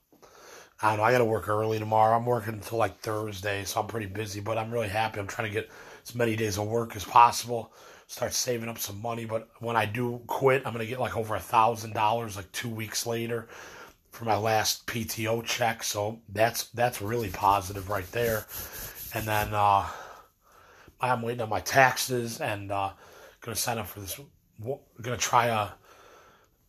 I 0.83 0.91
don't 0.91 0.99
know. 0.99 1.05
I 1.05 1.13
got 1.13 1.19
to 1.19 1.25
work 1.25 1.49
early 1.49 1.79
tomorrow. 1.79 2.17
I'm 2.17 2.27
working 2.27 2.55
until 2.55 2.79
like 2.79 3.01
Thursday, 3.01 3.65
so 3.65 3.81
I'm 3.81 3.87
pretty 3.87 4.07
busy, 4.07 4.41
but 4.41 4.59
I'm 4.59 4.71
really 4.71 4.89
happy. 4.89 5.21
I'm 5.21 5.27
trying 5.27 5.49
to 5.49 5.55
get 5.55 5.71
as 6.07 6.15
many 6.15 6.37
days 6.37 6.59
of 6.59 6.67
work 6.67 6.95
as 6.97 7.05
possible, 7.05 7.73
start 8.07 8.35
saving 8.35 8.69
up 8.69 8.79
some 8.79 9.01
money. 9.01 9.25
But 9.25 9.49
when 9.61 9.77
I 9.77 9.87
do 9.87 10.21
quit, 10.27 10.63
I'm 10.67 10.75
going 10.75 10.85
to 10.85 10.91
get 10.91 11.01
like 11.01 11.17
over 11.17 11.35
a 11.35 11.41
thousand 11.41 11.95
dollars 11.95 12.37
like 12.37 12.51
two 12.53 12.69
weeks 12.69 13.07
later 13.07 13.49
for 14.11 14.27
my 14.27 14.37
last 14.37 14.87
PTO 14.87 15.45
check. 15.45 15.83
So 15.83 16.21
that's 16.29 16.65
that's 16.69 17.01
really 17.01 17.31
positive 17.31 17.89
right 17.89 18.11
there. 18.13 18.47
And 19.15 19.27
then 19.27 19.55
uh, 19.55 19.87
I'm 21.01 21.23
waiting 21.23 21.41
on 21.41 21.49
my 21.49 21.61
taxes 21.61 22.41
and 22.41 22.71
uh, 22.71 22.91
going 23.41 23.55
to 23.55 23.61
sign 23.61 23.79
up 23.79 23.87
for 23.87 24.01
this. 24.01 24.21
Going 24.63 24.79
to 25.03 25.17
try 25.17 25.47
a 25.47 25.69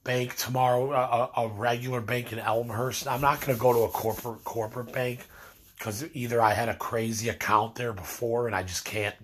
bank 0.08 0.38
tomorrow, 0.38 0.94
a, 0.94 1.42
a 1.44 1.48
regular 1.50 2.00
bank 2.00 2.32
in 2.32 2.40
Elmhurst. 2.40 3.08
I'm 3.08 3.20
not 3.20 3.42
going 3.42 3.56
to 3.56 3.62
go 3.62 3.74
to 3.74 3.80
a 3.80 3.90
corporate 3.90 4.44
corporate 4.46 4.94
bank 4.94 5.28
because 5.78 6.06
either 6.16 6.42
I 6.42 6.54
had 6.54 6.70
a 6.70 6.76
crazy 6.76 7.28
account 7.28 7.76
there 7.76 7.92
before 7.92 8.48
and 8.48 8.56
I 8.56 8.64
just 8.64 8.86
can't. 8.86 9.16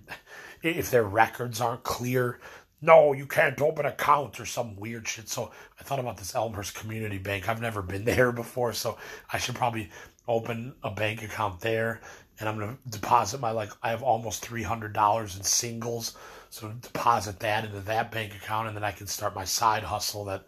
If 0.62 0.90
their 0.90 1.04
records 1.04 1.60
aren't 1.60 1.84
clear, 1.84 2.38
no, 2.82 3.14
you 3.14 3.26
can't 3.26 3.60
open 3.62 3.86
accounts 3.86 4.38
or 4.38 4.44
some 4.46 4.76
weird 4.76 5.08
shit. 5.08 5.28
So 5.28 5.50
I 5.80 5.82
thought 5.82 5.98
about 5.98 6.18
this 6.18 6.34
Elmhurst 6.34 6.74
Community 6.74 7.18
Bank. 7.18 7.48
I've 7.48 7.62
never 7.62 7.80
been 7.80 8.04
there 8.14 8.30
before, 8.30 8.74
so 8.74 8.98
I 9.32 9.38
should 9.38 9.54
probably 9.54 9.88
open 10.28 10.74
a 10.82 10.90
bank 10.90 11.22
account 11.22 11.60
there. 11.60 12.02
And 12.38 12.48
I'm 12.48 12.58
gonna 12.58 12.76
deposit 12.90 13.40
my 13.40 13.52
like 13.52 13.70
I 13.82 13.88
have 13.88 14.02
almost 14.02 14.44
three 14.44 14.64
hundred 14.64 14.92
dollars 14.92 15.36
in 15.36 15.44
singles, 15.44 16.16
so 16.50 16.68
deposit 16.82 17.40
that 17.40 17.64
into 17.64 17.80
that 17.80 18.10
bank 18.10 18.34
account, 18.34 18.68
and 18.68 18.76
then 18.76 18.84
I 18.84 18.90
can 18.90 19.06
start 19.06 19.34
my 19.34 19.44
side 19.44 19.84
hustle 19.84 20.24
that 20.26 20.44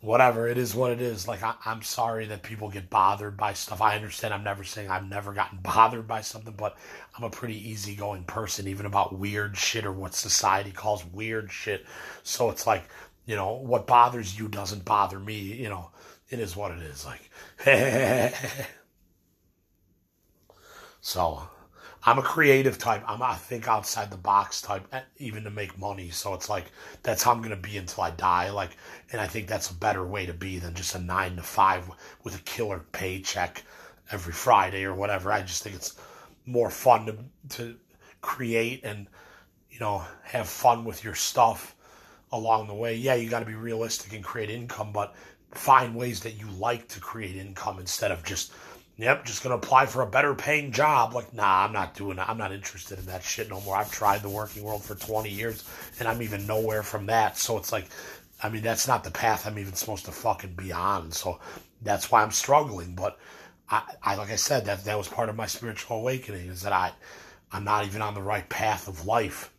whatever 0.00 0.48
it 0.48 0.58
is 0.58 0.74
what 0.74 0.92
it 0.92 1.00
is. 1.00 1.26
Like 1.26 1.42
I, 1.42 1.54
am 1.64 1.82
sorry 1.82 2.26
that 2.26 2.42
people 2.42 2.68
get 2.70 2.90
bothered 2.90 3.36
by 3.36 3.52
stuff. 3.54 3.80
I 3.80 3.96
understand 3.96 4.34
i'm 4.34 4.44
never 4.44 4.64
saying 4.64 4.90
i've 4.90 5.08
never 5.08 5.32
gotten 5.32 5.58
bothered 5.62 6.06
by 6.06 6.20
something 6.20 6.54
but 6.56 6.76
i'm 7.16 7.24
a 7.24 7.30
pretty 7.30 7.70
easygoing 7.70 8.24
person 8.24 8.68
even 8.68 8.86
about 8.86 9.18
weird 9.18 9.56
shit 9.56 9.86
or 9.86 9.92
what 9.92 10.14
society 10.14 10.72
calls 10.72 11.04
weird 11.06 11.50
shit. 11.52 11.86
So 12.22 12.50
it's 12.50 12.66
like 12.66 12.84
you 13.26 13.36
know 13.36 13.54
what 13.54 13.86
bothers 13.86 14.38
you 14.38 14.48
doesn't 14.48 14.84
bother 14.84 15.18
me 15.18 15.38
you 15.38 15.68
know. 15.68 15.90
It 16.28 16.40
is 16.40 16.56
what 16.56 16.72
it 16.72 16.82
is 16.82 17.06
like. 17.06 17.30
So 21.06 21.48
I'm 22.08 22.18
a 22.18 22.22
creative 22.22 22.78
type. 22.78 23.02
I'm 23.08 23.20
I 23.20 23.34
think 23.34 23.66
outside 23.66 24.10
the 24.10 24.16
box 24.16 24.62
type, 24.62 24.86
eh, 24.92 25.00
even 25.18 25.42
to 25.42 25.50
make 25.50 25.76
money. 25.76 26.10
So 26.10 26.34
it's 26.34 26.48
like 26.48 26.66
that's 27.02 27.24
how 27.24 27.32
I'm 27.32 27.42
gonna 27.42 27.56
be 27.56 27.76
until 27.76 28.04
I 28.04 28.10
die. 28.12 28.50
Like, 28.50 28.76
and 29.10 29.20
I 29.20 29.26
think 29.26 29.48
that's 29.48 29.70
a 29.70 29.74
better 29.74 30.06
way 30.06 30.24
to 30.24 30.32
be 30.32 30.58
than 30.60 30.74
just 30.74 30.94
a 30.94 31.00
nine 31.00 31.34
to 31.36 31.42
five 31.42 31.90
with 32.22 32.36
a 32.36 32.42
killer 32.42 32.84
paycheck 32.92 33.64
every 34.12 34.32
Friday 34.32 34.84
or 34.84 34.94
whatever. 34.94 35.32
I 35.32 35.42
just 35.42 35.64
think 35.64 35.74
it's 35.74 35.96
more 36.46 36.70
fun 36.70 37.06
to 37.06 37.16
to 37.56 37.76
create 38.20 38.84
and 38.84 39.08
you 39.70 39.80
know 39.80 40.04
have 40.22 40.48
fun 40.48 40.84
with 40.84 41.02
your 41.02 41.14
stuff 41.16 41.74
along 42.30 42.68
the 42.68 42.74
way. 42.74 42.94
Yeah, 42.94 43.14
you 43.14 43.28
got 43.28 43.40
to 43.40 43.46
be 43.46 43.54
realistic 43.54 44.12
and 44.12 44.22
create 44.22 44.50
income, 44.50 44.92
but 44.92 45.14
find 45.52 45.94
ways 45.96 46.20
that 46.20 46.38
you 46.38 46.46
like 46.50 46.86
to 46.88 47.00
create 47.00 47.36
income 47.36 47.80
instead 47.80 48.12
of 48.12 48.22
just 48.24 48.52
Yep, 48.98 49.26
just 49.26 49.42
gonna 49.42 49.56
apply 49.56 49.86
for 49.86 50.00
a 50.00 50.06
better 50.06 50.34
paying 50.34 50.72
job. 50.72 51.12
Like, 51.12 51.34
nah, 51.34 51.64
I'm 51.64 51.72
not 51.72 51.94
doing 51.94 52.16
that. 52.16 52.30
I'm 52.30 52.38
not 52.38 52.52
interested 52.52 52.98
in 52.98 53.06
that 53.06 53.22
shit 53.22 53.50
no 53.50 53.60
more. 53.60 53.76
I've 53.76 53.92
tried 53.92 54.22
the 54.22 54.30
working 54.30 54.62
world 54.62 54.82
for 54.82 54.94
20 54.94 55.28
years 55.28 55.64
and 55.98 56.08
I'm 56.08 56.22
even 56.22 56.46
nowhere 56.46 56.82
from 56.82 57.06
that. 57.06 57.36
So 57.36 57.58
it's 57.58 57.72
like, 57.72 57.86
I 58.42 58.48
mean, 58.48 58.62
that's 58.62 58.88
not 58.88 59.04
the 59.04 59.10
path 59.10 59.46
I'm 59.46 59.58
even 59.58 59.74
supposed 59.74 60.06
to 60.06 60.12
fucking 60.12 60.54
be 60.54 60.72
on. 60.72 61.12
So 61.12 61.38
that's 61.82 62.10
why 62.10 62.22
I'm 62.22 62.30
struggling. 62.30 62.94
But 62.94 63.18
I, 63.68 63.82
I 64.02 64.14
like 64.14 64.30
I 64.30 64.36
said, 64.36 64.64
that 64.64 64.84
that 64.84 64.96
was 64.96 65.08
part 65.08 65.28
of 65.28 65.36
my 65.36 65.46
spiritual 65.46 65.98
awakening 65.98 66.48
is 66.48 66.62
that 66.62 66.72
I, 66.72 66.92
I'm 67.52 67.64
not 67.64 67.84
even 67.84 68.00
on 68.00 68.14
the 68.14 68.22
right 68.22 68.48
path 68.48 68.88
of 68.88 69.04
life. 69.04 69.52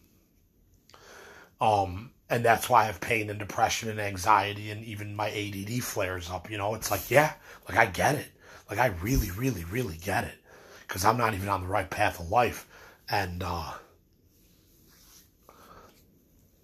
Um, 1.62 2.12
and 2.28 2.43
that's 2.43 2.69
why 2.69 2.84
I 2.84 2.86
have 2.86 3.02
pain 3.02 3.30
and 3.30 3.38
depression 3.38 3.89
and 3.89 4.00
anxiety 4.02 4.71
and 4.71 4.84
even 4.84 5.15
my 5.15 5.30
ADD 5.30 5.84
flares 5.84 6.32
up. 6.32 6.50
You 6.50 6.58
know, 6.58 6.73
it's 6.73 6.89
like, 6.89 7.12
yeah, 7.12 7.34
like 7.69 7.78
I 7.78 7.86
get 7.86 8.15
it 8.15 8.32
like 8.69 8.80
I 8.80 8.88
really, 9.01 9.32
really, 9.32 9.63
really 9.65 9.97
get 9.97 10.23
it 10.23 10.36
because 10.82 11.06
I'm 11.06 11.17
not 11.17 11.34
even 11.34 11.49
on 11.49 11.62
the 11.62 11.67
right 11.67 11.89
path 11.89 12.19
of 12.19 12.30
life, 12.30 12.67
and 13.10 13.43
uh, 13.43 13.73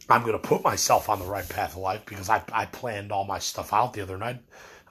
I'm 0.09 0.25
gonna 0.25 0.39
put 0.39 0.63
myself 0.63 1.09
on 1.09 1.19
the 1.19 1.25
right 1.25 1.47
path 1.47 1.71
of 1.71 1.77
life 1.77 2.05
because 2.05 2.29
I 2.29 2.41
I 2.51 2.65
planned 2.65 3.11
all 3.11 3.25
my 3.25 3.39
stuff 3.39 3.73
out 3.73 3.93
the 3.93 4.01
other 4.01 4.17
night. 4.17 4.39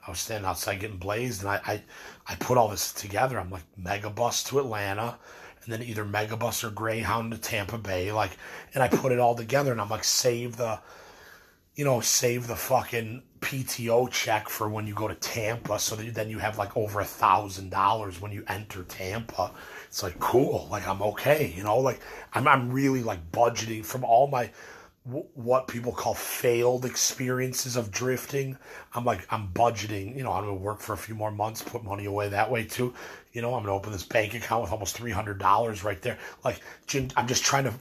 I 0.05 0.11
was 0.11 0.19
standing 0.19 0.47
outside 0.47 0.79
getting 0.79 0.97
blazed, 0.97 1.41
and 1.41 1.49
I 1.51 1.61
I, 1.65 1.83
I 2.27 2.35
put 2.35 2.57
all 2.57 2.69
this 2.69 2.93
together. 2.93 3.39
I'm 3.39 3.51
like 3.51 3.63
megabus 3.79 4.45
to 4.47 4.59
Atlanta, 4.59 5.17
and 5.63 5.73
then 5.73 5.83
either 5.83 6.05
megabus 6.05 6.63
or 6.63 6.71
Greyhound 6.71 7.31
to 7.31 7.37
Tampa 7.37 7.77
Bay, 7.77 8.11
like, 8.11 8.31
and 8.73 8.83
I 8.83 8.87
put 8.87 9.11
it 9.11 9.19
all 9.19 9.35
together, 9.35 9.71
and 9.71 9.79
I'm 9.79 9.89
like 9.89 10.03
save 10.03 10.57
the 10.57 10.79
you 11.75 11.85
know, 11.85 11.99
save 12.01 12.47
the 12.47 12.55
fucking 12.55 13.23
PTO 13.43 14.09
check 14.09 14.47
for 14.47 14.69
when 14.69 14.87
you 14.87 14.93
go 14.93 15.09
to 15.09 15.15
Tampa, 15.15 15.77
so 15.77 15.97
that 15.97 16.05
you, 16.05 16.11
then 16.11 16.29
you 16.29 16.39
have 16.39 16.57
like 16.57 16.75
over 16.77 17.01
a 17.01 17.05
thousand 17.05 17.69
dollars 17.69 18.21
when 18.21 18.31
you 18.31 18.43
enter 18.47 18.83
Tampa. 18.83 19.51
It's 19.87 20.01
like 20.01 20.17
cool, 20.19 20.67
like 20.71 20.87
I'm 20.87 21.01
okay, 21.01 21.53
you 21.55 21.63
know, 21.63 21.77
like 21.77 21.99
I'm 22.33 22.47
I'm 22.47 22.71
really 22.71 23.03
like 23.03 23.31
budgeting 23.31 23.83
from 23.83 24.05
all 24.05 24.27
my 24.27 24.49
what 25.03 25.67
people 25.67 25.91
call 25.91 26.13
failed 26.13 26.85
experiences 26.85 27.75
of 27.75 27.91
drifting. 27.91 28.57
I'm 28.93 29.03
like 29.03 29.27
I'm 29.29 29.49
budgeting, 29.49 30.15
you 30.15 30.23
know, 30.23 30.31
I'm 30.31 30.45
gonna 30.45 30.53
work 30.53 30.79
for 30.79 30.93
a 30.93 30.97
few 30.97 31.13
more 31.13 31.31
months, 31.31 31.61
put 31.61 31.83
money 31.83 32.05
away 32.05 32.29
that 32.29 32.49
way 32.49 32.63
too. 32.63 32.93
You 33.33 33.41
know, 33.41 33.53
I'm 33.55 33.63
gonna 33.63 33.75
open 33.75 33.91
this 33.91 34.05
bank 34.05 34.33
account 34.33 34.61
with 34.61 34.71
almost 34.71 34.95
three 34.95 35.11
hundred 35.11 35.39
dollars 35.39 35.83
right 35.83 36.01
there. 36.01 36.17
Like 36.45 36.61
I'm 37.17 37.27
just 37.27 37.43
trying 37.43 37.65
to 37.65 37.73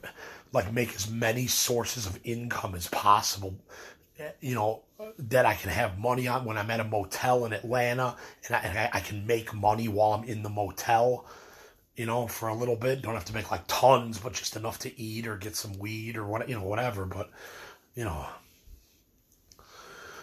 like 0.52 0.72
make 0.72 0.94
as 0.94 1.08
many 1.08 1.46
sources 1.46 2.06
of 2.06 2.18
income 2.24 2.74
as 2.74 2.88
possible 2.88 3.54
you 4.40 4.54
know 4.54 4.82
that 5.18 5.46
I 5.46 5.54
can 5.54 5.70
have 5.70 5.98
money 5.98 6.28
on 6.28 6.44
when 6.44 6.56
I'm 6.56 6.70
at 6.70 6.80
a 6.80 6.84
motel 6.84 7.44
in 7.44 7.52
Atlanta 7.52 8.16
and 8.46 8.56
I, 8.56 8.58
and 8.60 8.90
I, 8.92 9.00
can 9.00 9.26
make 9.26 9.52
money 9.52 9.88
while 9.88 10.12
I'm 10.12 10.24
in 10.24 10.42
the 10.42 10.48
motel 10.48 11.26
you 11.96 12.06
know 12.06 12.26
for 12.26 12.48
a 12.48 12.54
little 12.54 12.76
bit 12.76 13.02
don't 13.02 13.14
have 13.14 13.24
to 13.26 13.34
make 13.34 13.50
like 13.50 13.64
tons 13.66 14.18
but 14.18 14.32
just 14.32 14.56
enough 14.56 14.78
to 14.80 15.00
eat 15.00 15.26
or 15.26 15.36
get 15.36 15.56
some 15.56 15.78
weed 15.78 16.16
or 16.16 16.26
what 16.26 16.48
you 16.48 16.54
know 16.54 16.64
whatever 16.64 17.04
but 17.04 17.30
you 17.94 18.04
know 18.04 18.26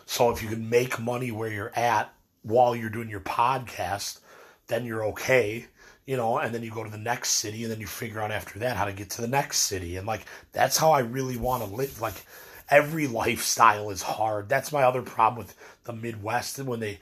so 0.05 0.31
if 0.31 0.41
you 0.41 0.49
can 0.49 0.69
make 0.69 0.99
money 0.99 1.31
where 1.31 1.51
you're 1.51 1.77
at 1.77 2.13
while 2.41 2.75
you're 2.75 2.89
doing 2.89 3.09
your 3.09 3.19
podcast 3.19 4.19
then 4.67 4.85
you're 4.85 5.03
okay 5.05 5.67
you 6.09 6.17
know, 6.17 6.39
and 6.39 6.55
then 6.55 6.63
you 6.63 6.71
go 6.71 6.83
to 6.83 6.89
the 6.89 6.97
next 6.97 7.29
city 7.33 7.61
and 7.61 7.71
then 7.71 7.79
you 7.79 7.85
figure 7.85 8.19
out 8.19 8.31
after 8.31 8.57
that 8.57 8.75
how 8.75 8.85
to 8.85 8.93
get 8.93 9.11
to 9.11 9.21
the 9.21 9.27
next 9.27 9.59
city. 9.59 9.95
And 9.95 10.07
like, 10.07 10.25
that's 10.53 10.75
how 10.75 10.91
I 10.91 11.01
really 11.01 11.37
want 11.37 11.63
to 11.63 11.69
live. 11.69 12.01
Like, 12.01 12.25
every 12.69 13.07
lifestyle 13.07 13.89
is 13.89 14.01
hard. 14.01 14.49
That's 14.49 14.71
my 14.71 14.83
other 14.83 15.01
problem 15.01 15.39
with 15.45 15.55
the 15.83 15.93
Midwest. 15.93 16.59
And 16.59 16.67
when 16.67 16.79
they, 16.79 16.99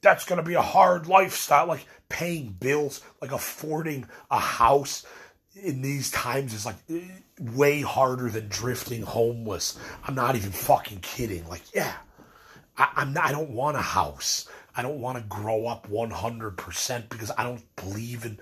that's 0.00 0.24
going 0.24 0.40
to 0.40 0.46
be 0.46 0.54
a 0.54 0.62
hard 0.62 1.06
lifestyle, 1.06 1.66
like 1.66 1.86
paying 2.08 2.56
bills, 2.58 3.00
like 3.20 3.32
affording 3.32 4.06
a 4.30 4.38
house 4.38 5.06
in 5.54 5.82
these 5.82 6.10
times 6.10 6.54
is 6.54 6.66
like 6.66 6.76
way 7.38 7.82
harder 7.82 8.28
than 8.30 8.48
drifting 8.48 9.02
homeless. 9.02 9.78
I'm 10.04 10.14
not 10.14 10.36
even 10.36 10.50
fucking 10.50 11.00
kidding. 11.00 11.48
Like, 11.48 11.62
yeah, 11.74 11.92
I, 12.76 12.88
I'm 12.96 13.12
not, 13.12 13.26
I 13.26 13.32
don't 13.32 13.50
want 13.50 13.76
a 13.76 13.82
house. 13.82 14.48
I 14.74 14.82
don't 14.82 15.00
want 15.00 15.18
to 15.18 15.24
grow 15.24 15.66
up 15.66 15.88
100% 15.90 17.08
because 17.10 17.30
I 17.36 17.44
don't 17.44 17.62
believe 17.76 18.24
in 18.24 18.38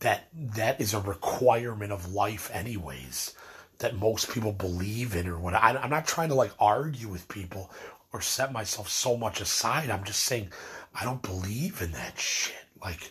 that 0.00 0.28
that 0.34 0.80
is 0.80 0.94
a 0.94 1.00
requirement 1.00 1.92
of 1.92 2.12
life 2.12 2.50
anyways 2.52 3.34
that 3.78 3.96
most 3.96 4.30
people 4.30 4.52
believe 4.52 5.14
in 5.14 5.28
or 5.28 5.38
what 5.38 5.54
I, 5.54 5.76
I'm 5.76 5.90
not 5.90 6.06
trying 6.06 6.28
to 6.28 6.34
like 6.34 6.52
argue 6.58 7.08
with 7.08 7.28
people 7.28 7.70
or 8.12 8.20
set 8.20 8.52
myself 8.52 8.88
so 8.88 9.16
much 9.16 9.40
aside. 9.40 9.90
I'm 9.90 10.04
just 10.04 10.22
saying 10.24 10.50
I 10.94 11.04
don't 11.04 11.22
believe 11.22 11.82
in 11.82 11.92
that 11.92 12.18
shit. 12.18 12.54
Like, 12.80 13.10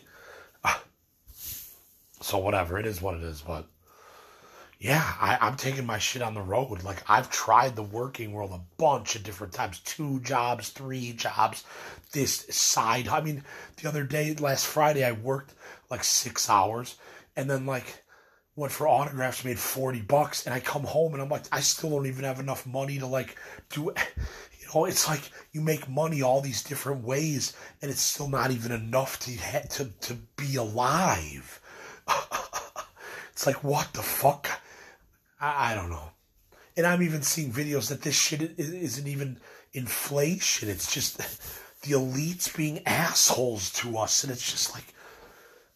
uh, 0.64 0.78
so 2.20 2.38
whatever 2.38 2.78
it 2.78 2.86
is, 2.86 3.02
what 3.02 3.16
it 3.16 3.22
is. 3.22 3.42
But 3.42 3.66
yeah, 4.78 5.14
I, 5.20 5.38
I'm 5.40 5.56
taking 5.56 5.86
my 5.86 5.98
shit 5.98 6.22
on 6.22 6.34
the 6.34 6.42
road. 6.42 6.82
Like 6.82 7.02
I've 7.08 7.30
tried 7.30 7.76
the 7.76 7.82
working 7.82 8.32
world 8.32 8.52
a 8.52 8.60
bunch 8.78 9.16
of 9.16 9.22
different 9.22 9.52
times, 9.52 9.80
two 9.80 10.20
jobs, 10.20 10.70
three 10.70 11.12
jobs, 11.12 11.64
this 12.12 12.46
side. 12.50 13.08
I 13.08 13.20
mean, 13.20 13.44
the 13.76 13.88
other 13.88 14.04
day, 14.04 14.34
last 14.34 14.66
Friday, 14.66 15.04
I 15.04 15.12
worked 15.12 15.54
like 15.90 16.04
six 16.04 16.48
hours, 16.48 16.96
and 17.36 17.48
then 17.48 17.66
like 17.66 18.03
went 18.56 18.72
for 18.72 18.86
autographs, 18.86 19.44
made 19.44 19.58
40 19.58 20.02
bucks, 20.02 20.46
and 20.46 20.54
I 20.54 20.60
come 20.60 20.84
home 20.84 21.12
and 21.12 21.22
I'm 21.22 21.28
like, 21.28 21.44
I 21.50 21.60
still 21.60 21.90
don't 21.90 22.06
even 22.06 22.24
have 22.24 22.40
enough 22.40 22.66
money 22.66 22.98
to 22.98 23.06
like 23.06 23.36
do, 23.70 23.82
you 24.60 24.66
know, 24.74 24.84
it's 24.84 25.08
like 25.08 25.30
you 25.52 25.60
make 25.60 25.88
money 25.88 26.22
all 26.22 26.40
these 26.40 26.62
different 26.62 27.02
ways 27.04 27.56
and 27.82 27.90
it's 27.90 28.00
still 28.00 28.28
not 28.28 28.50
even 28.50 28.72
enough 28.72 29.18
to, 29.20 29.36
to, 29.68 29.84
to 30.00 30.14
be 30.36 30.56
alive. 30.56 31.60
it's 33.32 33.46
like, 33.46 33.64
what 33.64 33.92
the 33.92 34.02
fuck? 34.02 34.48
I, 35.40 35.72
I 35.72 35.74
don't 35.74 35.90
know. 35.90 36.10
And 36.76 36.86
I'm 36.86 37.02
even 37.02 37.22
seeing 37.22 37.52
videos 37.52 37.88
that 37.88 38.02
this 38.02 38.16
shit 38.16 38.58
isn't 38.58 39.06
even 39.06 39.38
inflation. 39.72 40.68
It's 40.68 40.92
just 40.92 41.18
the 41.82 41.92
elites 41.92 42.54
being 42.56 42.86
assholes 42.86 43.72
to 43.74 43.98
us. 43.98 44.22
And 44.22 44.32
it's 44.32 44.50
just 44.50 44.74
like, 44.74 44.94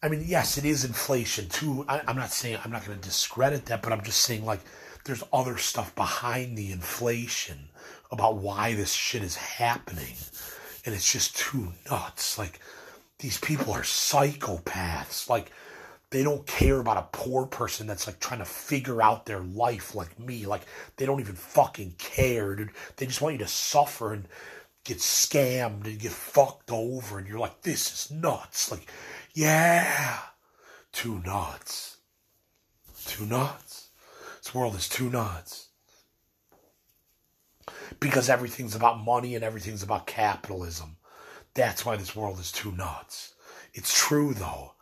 I 0.01 0.07
mean, 0.07 0.23
yes, 0.25 0.57
it 0.57 0.63
is 0.65 0.85
inflation 0.85 1.49
too. 1.49 1.83
I, 1.87 2.01
am 2.07 2.15
not 2.15 2.31
saying 2.31 2.59
I'm 2.63 2.71
not 2.71 2.85
going 2.85 2.97
to 2.97 3.03
discredit 3.03 3.65
that, 3.65 3.81
but 3.81 3.91
I'm 3.91 4.03
just 4.03 4.21
saying 4.21 4.45
like 4.45 4.61
there's 5.03 5.23
other 5.33 5.57
stuff 5.57 5.93
behind 5.95 6.57
the 6.57 6.71
inflation 6.71 7.57
about 8.11 8.37
why 8.37 8.75
this 8.75 8.93
shit 8.93 9.23
is 9.23 9.35
happening, 9.35 10.15
and 10.85 10.95
it's 10.95 11.11
just 11.11 11.35
too 11.35 11.73
nuts. 11.89 12.37
Like 12.37 12.59
these 13.19 13.37
people 13.39 13.73
are 13.73 13.81
psychopaths. 13.81 15.29
Like 15.29 15.51
they 16.11 16.23
don't 16.23 16.47
care 16.47 16.79
about 16.79 16.97
a 16.97 17.17
poor 17.17 17.45
person 17.45 17.85
that's 17.85 18.07
like 18.07 18.21
trying 18.21 18.39
to 18.39 18.45
figure 18.45 19.01
out 19.01 19.25
their 19.25 19.41
life 19.41 19.95
like 19.95 20.17
me. 20.17 20.45
Like 20.45 20.61
they 20.95 21.05
don't 21.05 21.19
even 21.19 21.35
fucking 21.35 21.95
care, 21.97 22.55
dude. 22.55 22.71
They 22.95 23.05
just 23.05 23.21
want 23.21 23.33
you 23.33 23.39
to 23.39 23.47
suffer 23.47 24.13
and 24.13 24.29
get 24.85 24.97
scammed 24.97 25.85
and 25.85 25.99
get 25.99 26.11
fucked 26.11 26.71
over 26.71 27.19
and 27.19 27.27
you're 27.27 27.39
like, 27.39 27.61
this 27.61 27.91
is 27.91 28.11
nuts. 28.11 28.71
Like, 28.71 28.89
yeah, 29.33 30.19
Too 30.91 31.21
nuts. 31.25 31.97
Too 33.05 33.25
nuts. 33.25 33.89
This 34.43 34.53
world 34.53 34.75
is 34.75 34.89
too 34.89 35.09
nuts. 35.09 35.69
Because 37.99 38.29
everything's 38.29 38.75
about 38.75 39.03
money 39.03 39.35
and 39.35 39.43
everything's 39.43 39.83
about 39.83 40.07
capitalism. 40.07 40.97
That's 41.53 41.85
why 41.85 41.95
this 41.95 42.15
world 42.15 42.39
is 42.39 42.51
too 42.51 42.71
nuts. 42.71 43.33
It's 43.73 43.97
true 43.97 44.33
though. 44.33 44.73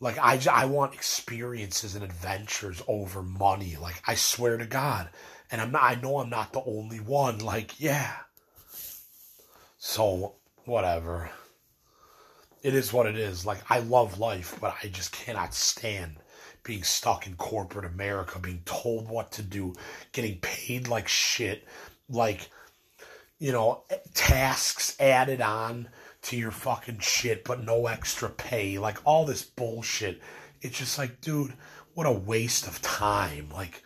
Like 0.00 0.18
I, 0.18 0.40
I 0.50 0.66
want 0.66 0.94
experiences 0.94 1.94
and 1.94 2.04
adventures 2.04 2.82
over 2.86 3.22
money. 3.22 3.76
Like 3.80 4.00
I 4.06 4.14
swear 4.14 4.56
to 4.56 4.66
God, 4.66 5.08
and 5.50 5.60
I'm 5.60 5.72
not. 5.72 5.82
I 5.82 5.94
know 5.96 6.18
I'm 6.18 6.30
not 6.30 6.52
the 6.52 6.62
only 6.64 7.00
one. 7.00 7.38
Like 7.38 7.80
yeah. 7.80 8.14
So 9.78 10.36
whatever. 10.64 11.30
It 12.62 12.74
is 12.74 12.92
what 12.92 13.06
it 13.06 13.16
is. 13.16 13.46
Like 13.46 13.60
I 13.70 13.80
love 13.80 14.18
life, 14.18 14.56
but 14.60 14.74
I 14.82 14.88
just 14.88 15.12
cannot 15.12 15.54
stand 15.54 16.16
being 16.64 16.82
stuck 16.82 17.26
in 17.26 17.34
corporate 17.36 17.86
America, 17.86 18.38
being 18.38 18.62
told 18.64 19.08
what 19.08 19.32
to 19.32 19.42
do, 19.42 19.74
getting 20.12 20.38
paid 20.40 20.88
like 20.88 21.08
shit, 21.08 21.64
like 22.08 22.50
you 23.38 23.52
know, 23.52 23.84
tasks 24.14 24.96
added 24.98 25.40
on 25.40 25.88
to 26.22 26.36
your 26.36 26.50
fucking 26.50 26.98
shit, 26.98 27.44
but 27.44 27.62
no 27.64 27.86
extra 27.86 28.28
pay. 28.28 28.78
Like 28.78 28.98
all 29.04 29.24
this 29.24 29.42
bullshit. 29.42 30.20
It's 30.60 30.78
just 30.78 30.98
like, 30.98 31.20
dude, 31.20 31.54
what 31.94 32.06
a 32.06 32.12
waste 32.12 32.66
of 32.66 32.82
time. 32.82 33.48
Like 33.52 33.82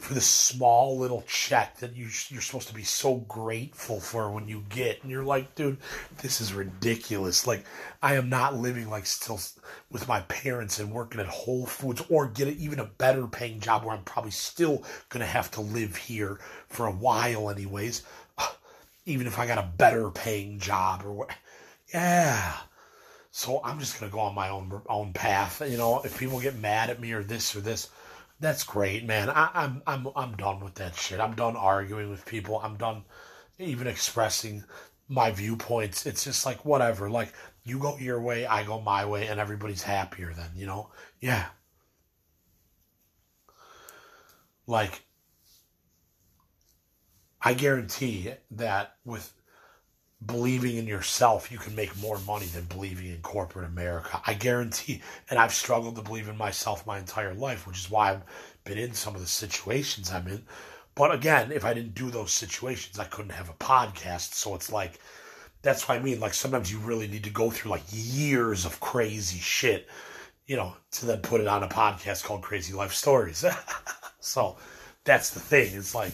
for 0.00 0.14
the 0.14 0.20
small 0.20 0.98
little 0.98 1.22
check 1.28 1.76
that 1.78 1.94
you 1.94 2.08
you're 2.28 2.40
supposed 2.40 2.68
to 2.68 2.74
be 2.74 2.84
so 2.84 3.16
grateful 3.28 4.00
for 4.00 4.30
when 4.30 4.48
you 4.48 4.64
get, 4.70 5.02
and 5.02 5.10
you're 5.10 5.24
like, 5.24 5.54
dude, 5.54 5.76
this 6.22 6.40
is 6.40 6.54
ridiculous. 6.54 7.46
Like 7.46 7.64
I 8.02 8.14
am 8.14 8.28
not 8.28 8.56
living 8.56 8.88
like 8.88 9.06
still 9.06 9.38
with 9.90 10.08
my 10.08 10.20
parents 10.22 10.78
and 10.78 10.90
working 10.90 11.20
at 11.20 11.26
Whole 11.26 11.66
Foods 11.66 12.02
or 12.08 12.26
get 12.28 12.48
even 12.48 12.78
a 12.78 12.84
better 12.84 13.26
paying 13.26 13.60
job 13.60 13.84
where 13.84 13.94
I'm 13.94 14.04
probably 14.04 14.30
still 14.30 14.82
gonna 15.10 15.26
have 15.26 15.50
to 15.52 15.60
live 15.60 15.96
here 15.96 16.40
for 16.68 16.86
a 16.86 16.92
while, 16.92 17.50
anyways. 17.50 18.02
Even 19.06 19.26
if 19.26 19.38
I 19.38 19.46
got 19.46 19.58
a 19.58 19.70
better 19.76 20.10
paying 20.10 20.58
job 20.58 21.02
or 21.04 21.12
what 21.12 21.30
yeah. 21.92 22.56
So 23.32 23.60
I'm 23.62 23.78
just 23.78 23.98
gonna 23.98 24.10
go 24.10 24.20
on 24.20 24.34
my 24.34 24.48
own 24.48 24.80
own 24.88 25.12
path. 25.12 25.62
You 25.68 25.76
know, 25.76 26.00
if 26.02 26.18
people 26.18 26.40
get 26.40 26.56
mad 26.56 26.90
at 26.90 27.00
me 27.00 27.12
or 27.12 27.22
this 27.22 27.54
or 27.54 27.60
this, 27.60 27.88
that's 28.40 28.64
great, 28.64 29.04
man. 29.04 29.30
I, 29.30 29.50
I'm 29.54 29.82
I'm 29.86 30.08
I'm 30.16 30.36
done 30.36 30.60
with 30.60 30.74
that 30.76 30.96
shit. 30.96 31.20
I'm 31.20 31.34
done 31.34 31.56
arguing 31.56 32.10
with 32.10 32.24
people. 32.26 32.58
I'm 32.62 32.76
done 32.76 33.04
even 33.58 33.86
expressing 33.86 34.64
my 35.08 35.30
viewpoints. 35.30 36.06
It's 36.06 36.24
just 36.24 36.46
like 36.46 36.64
whatever. 36.64 37.10
Like 37.10 37.32
you 37.64 37.78
go 37.78 37.98
your 37.98 38.20
way, 38.20 38.46
I 38.46 38.64
go 38.64 38.80
my 38.80 39.04
way, 39.04 39.26
and 39.26 39.38
everybody's 39.38 39.82
happier 39.82 40.32
then, 40.34 40.50
you 40.56 40.66
know? 40.66 40.90
Yeah. 41.20 41.46
Like 44.66 45.02
I 47.42 47.54
guarantee 47.54 48.32
that 48.52 48.96
with 49.04 49.32
believing 50.24 50.76
in 50.76 50.86
yourself, 50.86 51.50
you 51.50 51.58
can 51.58 51.74
make 51.74 51.96
more 51.98 52.18
money 52.20 52.46
than 52.46 52.64
believing 52.64 53.06
in 53.06 53.22
corporate 53.22 53.68
America. 53.68 54.20
I 54.26 54.34
guarantee, 54.34 55.00
and 55.30 55.38
I've 55.38 55.54
struggled 55.54 55.96
to 55.96 56.02
believe 56.02 56.28
in 56.28 56.36
myself 56.36 56.86
my 56.86 56.98
entire 56.98 57.34
life, 57.34 57.66
which 57.66 57.78
is 57.78 57.90
why 57.90 58.10
I've 58.10 58.22
been 58.64 58.78
in 58.78 58.92
some 58.92 59.14
of 59.14 59.20
the 59.20 59.26
situations 59.26 60.10
I'm 60.10 60.28
in. 60.28 60.44
But 60.94 61.14
again, 61.14 61.52
if 61.52 61.64
I 61.64 61.72
didn't 61.72 61.94
do 61.94 62.10
those 62.10 62.32
situations, 62.32 62.98
I 62.98 63.04
couldn't 63.04 63.32
have 63.32 63.48
a 63.48 63.54
podcast. 63.54 64.34
So 64.34 64.54
it's 64.54 64.70
like, 64.70 65.00
that's 65.62 65.88
what 65.88 65.96
I 65.96 66.02
mean. 66.02 66.20
Like 66.20 66.34
sometimes 66.34 66.70
you 66.70 66.78
really 66.78 67.06
need 67.06 67.24
to 67.24 67.30
go 67.30 67.50
through 67.50 67.70
like 67.70 67.84
years 67.90 68.66
of 68.66 68.80
crazy 68.80 69.38
shit, 69.38 69.88
you 70.46 70.56
know, 70.56 70.76
to 70.92 71.06
then 71.06 71.20
put 71.20 71.40
it 71.40 71.46
on 71.46 71.62
a 71.62 71.68
podcast 71.68 72.24
called 72.24 72.42
Crazy 72.42 72.74
Life 72.74 72.92
Stories. 72.92 73.44
so 74.20 74.56
that's 75.04 75.30
the 75.30 75.40
thing. 75.40 75.74
It's 75.74 75.94
like, 75.94 76.12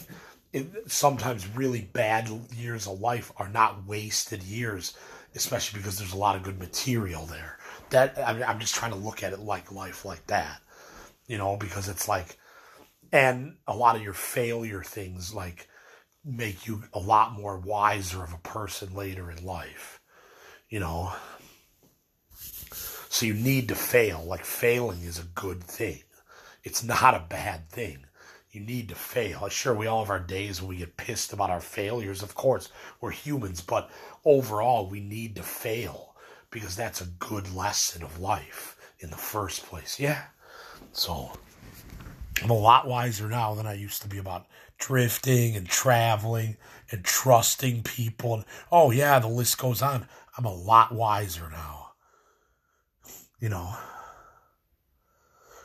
it, 0.53 0.91
sometimes 0.91 1.47
really 1.55 1.81
bad 1.81 2.29
years 2.55 2.87
of 2.87 2.99
life 2.99 3.31
are 3.37 3.49
not 3.49 3.85
wasted 3.85 4.43
years, 4.43 4.95
especially 5.35 5.79
because 5.79 5.97
there's 5.97 6.13
a 6.13 6.17
lot 6.17 6.35
of 6.35 6.43
good 6.43 6.59
material 6.59 7.25
there. 7.25 7.57
That 7.89 8.17
I 8.17 8.33
mean, 8.33 8.43
I'm 8.43 8.59
just 8.59 8.75
trying 8.75 8.91
to 8.91 8.97
look 8.97 9.23
at 9.23 9.33
it 9.33 9.39
like 9.39 9.71
life 9.71 10.05
like 10.05 10.25
that, 10.27 10.61
you 11.27 11.37
know, 11.37 11.57
because 11.57 11.89
it's 11.89 12.07
like, 12.07 12.37
and 13.11 13.57
a 13.67 13.75
lot 13.75 13.95
of 13.95 14.01
your 14.01 14.13
failure 14.13 14.83
things 14.83 15.33
like 15.33 15.67
make 16.25 16.67
you 16.67 16.83
a 16.93 16.99
lot 16.99 17.33
more 17.33 17.57
wiser 17.57 18.23
of 18.23 18.33
a 18.33 18.39
person 18.39 18.93
later 18.93 19.31
in 19.31 19.45
life, 19.45 20.01
you 20.69 20.79
know. 20.79 21.13
So 23.09 23.25
you 23.25 23.33
need 23.33 23.69
to 23.69 23.75
fail. 23.75 24.23
Like 24.25 24.43
failing 24.43 25.01
is 25.03 25.19
a 25.19 25.23
good 25.23 25.63
thing. 25.63 26.03
It's 26.63 26.83
not 26.83 27.15
a 27.15 27.25
bad 27.29 27.69
thing 27.69 28.06
you 28.57 28.65
need 28.65 28.89
to 28.89 28.95
fail. 28.95 29.47
Sure, 29.49 29.73
we 29.75 29.85
all 29.85 30.03
have 30.03 30.09
our 30.09 30.19
days 30.19 30.61
when 30.61 30.69
we 30.69 30.77
get 30.77 30.97
pissed 30.97 31.31
about 31.31 31.51
our 31.51 31.61
failures. 31.61 32.23
Of 32.23 32.33
course, 32.33 32.69
we're 32.99 33.11
humans, 33.11 33.61
but 33.61 33.91
overall, 34.25 34.89
we 34.89 34.99
need 34.99 35.35
to 35.35 35.43
fail 35.43 36.15
because 36.49 36.75
that's 36.75 37.01
a 37.01 37.05
good 37.19 37.53
lesson 37.53 38.01
of 38.01 38.19
life 38.19 38.75
in 38.99 39.11
the 39.11 39.15
first 39.15 39.63
place. 39.67 39.99
Yeah. 39.99 40.23
So 40.91 41.31
I'm 42.41 42.49
a 42.49 42.57
lot 42.57 42.87
wiser 42.87 43.27
now 43.27 43.53
than 43.53 43.67
I 43.67 43.73
used 43.73 44.01
to 44.01 44.07
be 44.07 44.17
about 44.17 44.47
drifting 44.79 45.55
and 45.55 45.67
traveling 45.67 46.57
and 46.91 47.03
trusting 47.03 47.83
people. 47.83 48.33
And 48.33 48.45
oh, 48.71 48.89
yeah, 48.89 49.19
the 49.19 49.27
list 49.27 49.59
goes 49.59 49.83
on. 49.83 50.07
I'm 50.35 50.45
a 50.45 50.53
lot 50.53 50.91
wiser 50.91 51.47
now. 51.51 51.91
You 53.39 53.49
know. 53.49 53.75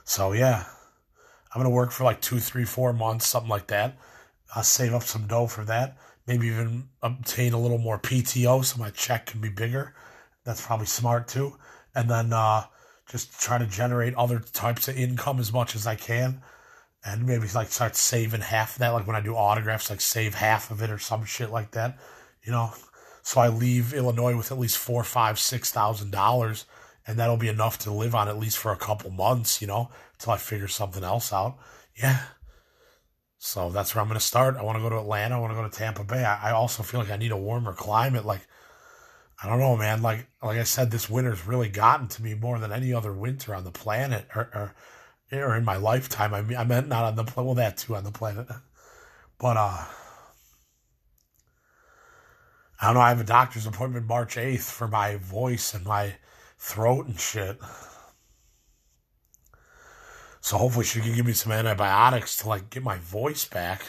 So, 0.05 0.33
yeah. 0.33 0.66
I'm 1.54 1.60
going 1.60 1.70
to 1.70 1.74
work 1.74 1.92
for 1.92 2.04
like 2.04 2.20
two, 2.20 2.38
three, 2.38 2.64
four 2.64 2.92
months, 2.92 3.26
something 3.26 3.50
like 3.50 3.66
that. 3.68 3.96
I'll 4.54 4.62
save 4.62 4.94
up 4.94 5.02
some 5.02 5.26
dough 5.26 5.46
for 5.46 5.64
that. 5.64 5.96
Maybe 6.26 6.46
even 6.48 6.88
obtain 7.02 7.52
a 7.52 7.58
little 7.58 7.78
more 7.78 7.98
PTO 7.98 8.64
so 8.64 8.78
my 8.78 8.90
check 8.90 9.26
can 9.26 9.40
be 9.40 9.48
bigger. 9.48 9.94
That's 10.44 10.64
probably 10.64 10.86
smart 10.86 11.28
too. 11.28 11.56
And 11.94 12.08
then 12.08 12.32
uh, 12.32 12.64
just 13.10 13.38
try 13.40 13.58
to 13.58 13.66
generate 13.66 14.14
other 14.14 14.38
types 14.38 14.88
of 14.88 14.96
income 14.96 15.38
as 15.38 15.52
much 15.52 15.74
as 15.74 15.86
I 15.86 15.94
can. 15.94 16.42
And 17.04 17.26
maybe 17.26 17.48
like 17.54 17.68
start 17.68 17.96
saving 17.96 18.40
half 18.42 18.74
of 18.74 18.78
that. 18.78 18.90
Like 18.90 19.06
when 19.06 19.16
I 19.16 19.20
do 19.20 19.34
autographs, 19.34 19.90
like 19.90 20.00
save 20.00 20.34
half 20.34 20.70
of 20.70 20.82
it 20.82 20.90
or 20.90 20.98
some 20.98 21.24
shit 21.24 21.50
like 21.50 21.72
that. 21.72 21.98
You 22.44 22.52
know, 22.52 22.72
so 23.22 23.40
I 23.40 23.48
leave 23.48 23.94
Illinois 23.94 24.36
with 24.36 24.52
at 24.52 24.58
least 24.58 24.78
four, 24.78 25.04
five, 25.04 25.38
six 25.38 25.70
thousand 25.70 26.10
dollars, 26.10 26.64
and 27.06 27.18
that'll 27.18 27.36
be 27.36 27.48
enough 27.48 27.78
to 27.80 27.92
live 27.92 28.14
on 28.14 28.28
at 28.28 28.38
least 28.38 28.58
for 28.58 28.72
a 28.72 28.76
couple 28.76 29.10
months. 29.10 29.60
You 29.60 29.66
know, 29.68 29.90
until 30.14 30.32
I 30.32 30.36
figure 30.36 30.68
something 30.68 31.04
else 31.04 31.32
out. 31.32 31.58
Yeah. 32.00 32.20
So 33.38 33.70
that's 33.70 33.92
where 33.92 34.02
I'm 34.02 34.08
going 34.08 34.20
to 34.20 34.24
start. 34.24 34.56
I 34.56 34.62
want 34.62 34.78
to 34.78 34.82
go 34.82 34.88
to 34.88 35.00
Atlanta. 35.00 35.36
I 35.36 35.40
want 35.40 35.52
to 35.52 35.56
go 35.56 35.68
to 35.68 35.76
Tampa 35.76 36.04
Bay. 36.04 36.24
I, 36.24 36.50
I 36.50 36.52
also 36.52 36.84
feel 36.84 37.00
like 37.00 37.10
I 37.10 37.16
need 37.16 37.32
a 37.32 37.36
warmer 37.36 37.72
climate. 37.72 38.24
Like, 38.24 38.46
I 39.42 39.48
don't 39.48 39.58
know, 39.58 39.76
man. 39.76 40.00
Like, 40.00 40.28
like 40.40 40.58
I 40.58 40.62
said, 40.62 40.92
this 40.92 41.10
winter's 41.10 41.44
really 41.44 41.68
gotten 41.68 42.06
to 42.06 42.22
me 42.22 42.34
more 42.34 42.60
than 42.60 42.70
any 42.70 42.94
other 42.94 43.12
winter 43.12 43.52
on 43.52 43.64
the 43.64 43.72
planet, 43.72 44.28
or, 44.36 44.42
or, 44.54 44.74
or 45.40 45.56
in 45.56 45.64
my 45.64 45.76
lifetime. 45.76 46.32
I 46.32 46.42
mean, 46.42 46.56
I 46.56 46.62
meant 46.62 46.86
not 46.86 47.02
on 47.02 47.16
the 47.16 47.24
planet. 47.24 47.46
Well, 47.46 47.54
that 47.56 47.78
too 47.78 47.96
on 47.96 48.04
the 48.04 48.12
planet, 48.12 48.46
but 49.40 49.56
uh, 49.56 49.84
I 52.80 52.86
don't 52.86 52.94
know. 52.94 53.00
I 53.00 53.08
have 53.08 53.20
a 53.20 53.24
doctor's 53.24 53.66
appointment 53.66 54.06
March 54.06 54.36
eighth 54.36 54.70
for 54.70 54.86
my 54.86 55.16
voice 55.16 55.74
and 55.74 55.84
my 55.84 56.14
throat 56.62 57.07
and 57.07 57.18
shit. 57.18 57.59
So 60.40 60.57
hopefully 60.57 60.85
she 60.85 61.01
can 61.01 61.14
give 61.14 61.27
me 61.27 61.33
some 61.33 61.51
antibiotics 61.51 62.37
to 62.38 62.48
like 62.48 62.70
get 62.70 62.85
my 62.85 62.98
voice 62.98 63.44
back. 63.44 63.83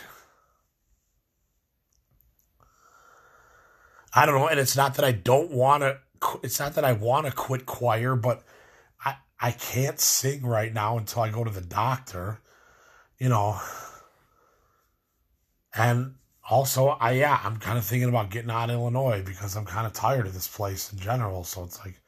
I 4.14 4.26
don't 4.26 4.36
know, 4.36 4.48
and 4.48 4.60
it's 4.60 4.76
not 4.76 4.96
that 4.96 5.06
I 5.06 5.12
don't 5.12 5.52
want 5.52 5.82
to. 5.84 6.00
It's 6.42 6.60
not 6.60 6.74
that 6.76 6.84
I 6.84 6.94
want 6.94 7.28
to 7.28 7.32
quit 7.32 7.66
choir, 7.68 8.16
but 8.16 8.44
I 9.04 9.18
I 9.40 9.52
can't 9.52 10.00
sing 10.00 10.44
right 10.44 10.74
now 10.74 10.98
until 10.98 11.22
I 11.22 11.30
go 11.30 11.44
to 11.44 11.52
the 11.52 11.62
doctor. 11.62 12.40
You 13.20 13.30
know, 13.30 13.60
and 15.76 16.16
also 16.50 16.88
I 16.88 17.12
yeah 17.14 17.40
I'm 17.44 17.58
kind 17.58 17.78
of 17.78 17.86
thinking 17.86 18.10
about 18.10 18.32
getting 18.32 18.52
out 18.52 18.70
of 18.70 18.76
Illinois 18.76 19.24
because 19.24 19.56
I'm 19.56 19.66
kind 19.66 19.86
of 19.86 19.94
tired 19.94 20.26
of 20.26 20.34
this 20.34 20.48
place 20.48 20.92
in 20.92 21.00
general. 21.00 21.44
So 21.44 21.64
it's 21.64 21.80
like 21.86 22.00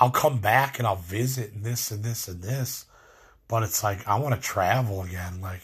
I'll 0.00 0.10
come 0.10 0.38
back 0.38 0.78
and 0.78 0.86
I'll 0.86 0.96
visit 0.96 1.52
and 1.52 1.64
this 1.64 1.90
and 1.90 2.04
this 2.04 2.28
and 2.28 2.42
this 2.42 2.86
but 3.48 3.62
it's 3.62 3.82
like 3.82 4.06
I 4.06 4.18
want 4.18 4.34
to 4.34 4.40
travel 4.40 5.02
again. 5.02 5.40
Like 5.40 5.62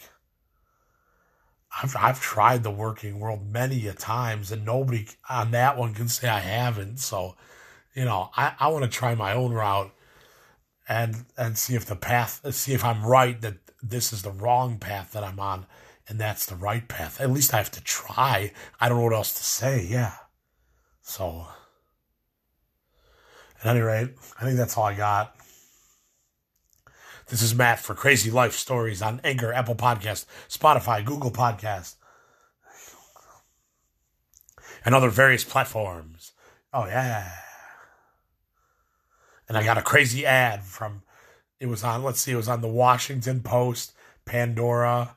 I've 1.81 1.95
I've 1.95 2.19
tried 2.19 2.63
the 2.63 2.71
working 2.71 3.19
world 3.19 3.47
many 3.47 3.87
a 3.87 3.93
times, 3.93 4.51
and 4.51 4.65
nobody 4.65 5.07
on 5.29 5.51
that 5.51 5.77
one 5.77 5.93
can 5.93 6.09
say 6.09 6.27
I 6.27 6.39
haven't. 6.39 6.99
So, 6.99 7.35
you 7.93 8.03
know, 8.03 8.31
I, 8.35 8.53
I 8.59 8.67
want 8.69 8.83
to 8.83 8.89
try 8.89 9.13
my 9.15 9.33
own 9.33 9.53
route 9.53 9.91
and 10.89 11.25
and 11.37 11.57
see 11.57 11.75
if 11.75 11.85
the 11.85 11.95
path 11.95 12.41
see 12.53 12.73
if 12.73 12.83
I'm 12.83 13.05
right 13.05 13.39
that 13.41 13.57
this 13.81 14.11
is 14.11 14.23
the 14.23 14.31
wrong 14.31 14.79
path 14.79 15.11
that 15.13 15.23
I'm 15.23 15.39
on 15.39 15.67
and 16.07 16.19
that's 16.19 16.45
the 16.47 16.55
right 16.55 16.87
path. 16.87 17.21
At 17.21 17.31
least 17.31 17.53
I 17.53 17.57
have 17.57 17.71
to 17.71 17.83
try. 17.83 18.51
I 18.79 18.89
don't 18.89 18.97
know 18.97 19.05
what 19.05 19.13
else 19.13 19.33
to 19.33 19.43
say. 19.43 19.85
Yeah. 19.85 20.13
So, 21.01 21.47
at 23.65 23.75
any 23.75 23.81
rate, 23.81 24.09
I 24.39 24.43
think 24.43 24.57
that's 24.57 24.77
all 24.77 24.85
I 24.85 24.93
got. 24.93 25.35
This 27.27 27.41
is 27.41 27.55
Matt 27.55 27.79
for 27.79 27.95
Crazy 27.95 28.29
Life 28.29 28.53
Stories 28.53 29.01
on 29.01 29.19
Anchor, 29.23 29.51
Apple 29.51 29.75
Podcast, 29.75 30.25
Spotify, 30.47 31.03
Google 31.03 31.31
Podcast, 31.31 31.95
and 34.85 34.93
other 34.93 35.09
various 35.09 35.43
platforms. 35.43 36.33
Oh, 36.71 36.85
yeah. 36.85 37.31
And 39.49 39.57
I 39.57 39.63
got 39.63 39.79
a 39.79 39.81
crazy 39.81 40.25
ad 40.25 40.63
from, 40.63 41.01
it 41.59 41.65
was 41.65 41.83
on, 41.83 42.03
let's 42.03 42.19
see, 42.19 42.33
it 42.33 42.37
was 42.37 42.47
on 42.47 42.61
the 42.61 42.67
Washington 42.67 43.41
Post, 43.41 43.93
Pandora, 44.25 45.15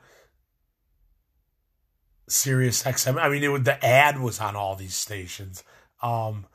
Sirius 2.27 2.83
XM. 2.83 3.21
I 3.21 3.29
mean, 3.29 3.45
it 3.45 3.49
was, 3.49 3.65
the 3.65 3.85
ad 3.85 4.19
was 4.19 4.41
on 4.41 4.57
all 4.57 4.75
these 4.75 4.95
stations. 4.95 5.65
Um, 6.03 6.47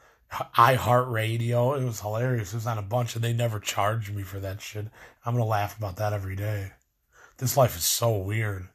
iHeartRadio. 0.56 1.80
It 1.80 1.86
was 1.86 2.02
hilarious. 2.02 2.54
It 2.54 2.58
was 2.58 2.68
on 2.68 2.78
a 2.78 2.84
bunch, 2.84 3.16
and 3.16 3.24
they 3.24 3.34
never 3.34 3.60
charged 3.60 4.14
me 4.14 4.24
for 4.24 4.40
that 4.40 4.62
shit. 4.62 4.88
I'm 5.26 5.34
gonna 5.34 5.46
laugh 5.46 5.78
about 5.78 5.98
that 5.98 6.14
every 6.14 6.36
day. 6.36 6.72
This 7.38 7.58
life 7.58 7.76
is 7.76 7.84
so 7.84 8.18
weird. 8.18 8.68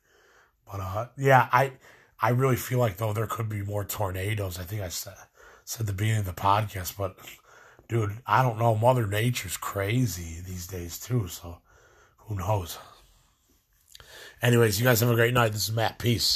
But 0.71 0.81
uh, 0.81 1.07
yeah, 1.17 1.49
I 1.53 1.73
I 2.21 2.31
really 2.31 2.57
feel 2.57 2.79
like 2.79 2.97
though 2.97 3.13
there 3.13 3.27
could 3.27 3.49
be 3.49 3.63
more 3.63 3.85
tornadoes. 3.85 4.59
I 4.59 4.65
think 4.65 4.83
I 4.83 4.89
said 4.89 5.15
said 5.65 5.87
the 5.87 5.93
beginning 5.93 6.21
of 6.21 6.27
the 6.27 6.33
podcast, 6.33 6.97
but 6.97 7.17
dude, 7.89 8.19
I 8.27 8.43
don't 8.43 8.59
know. 8.59 8.75
Mother 8.75 9.07
Nature's 9.07 9.57
crazy 9.57 10.41
these 10.41 10.67
days 10.67 10.99
too. 10.99 11.29
So 11.29 11.59
who 12.19 12.37
knows? 12.37 12.79
Anyways, 14.41 14.79
you 14.79 14.85
guys 14.85 15.01
have 15.01 15.11
a 15.11 15.15
great 15.15 15.35
night. 15.35 15.53
This 15.53 15.69
is 15.69 15.75
Matt. 15.75 15.99
Peace. 15.99 16.25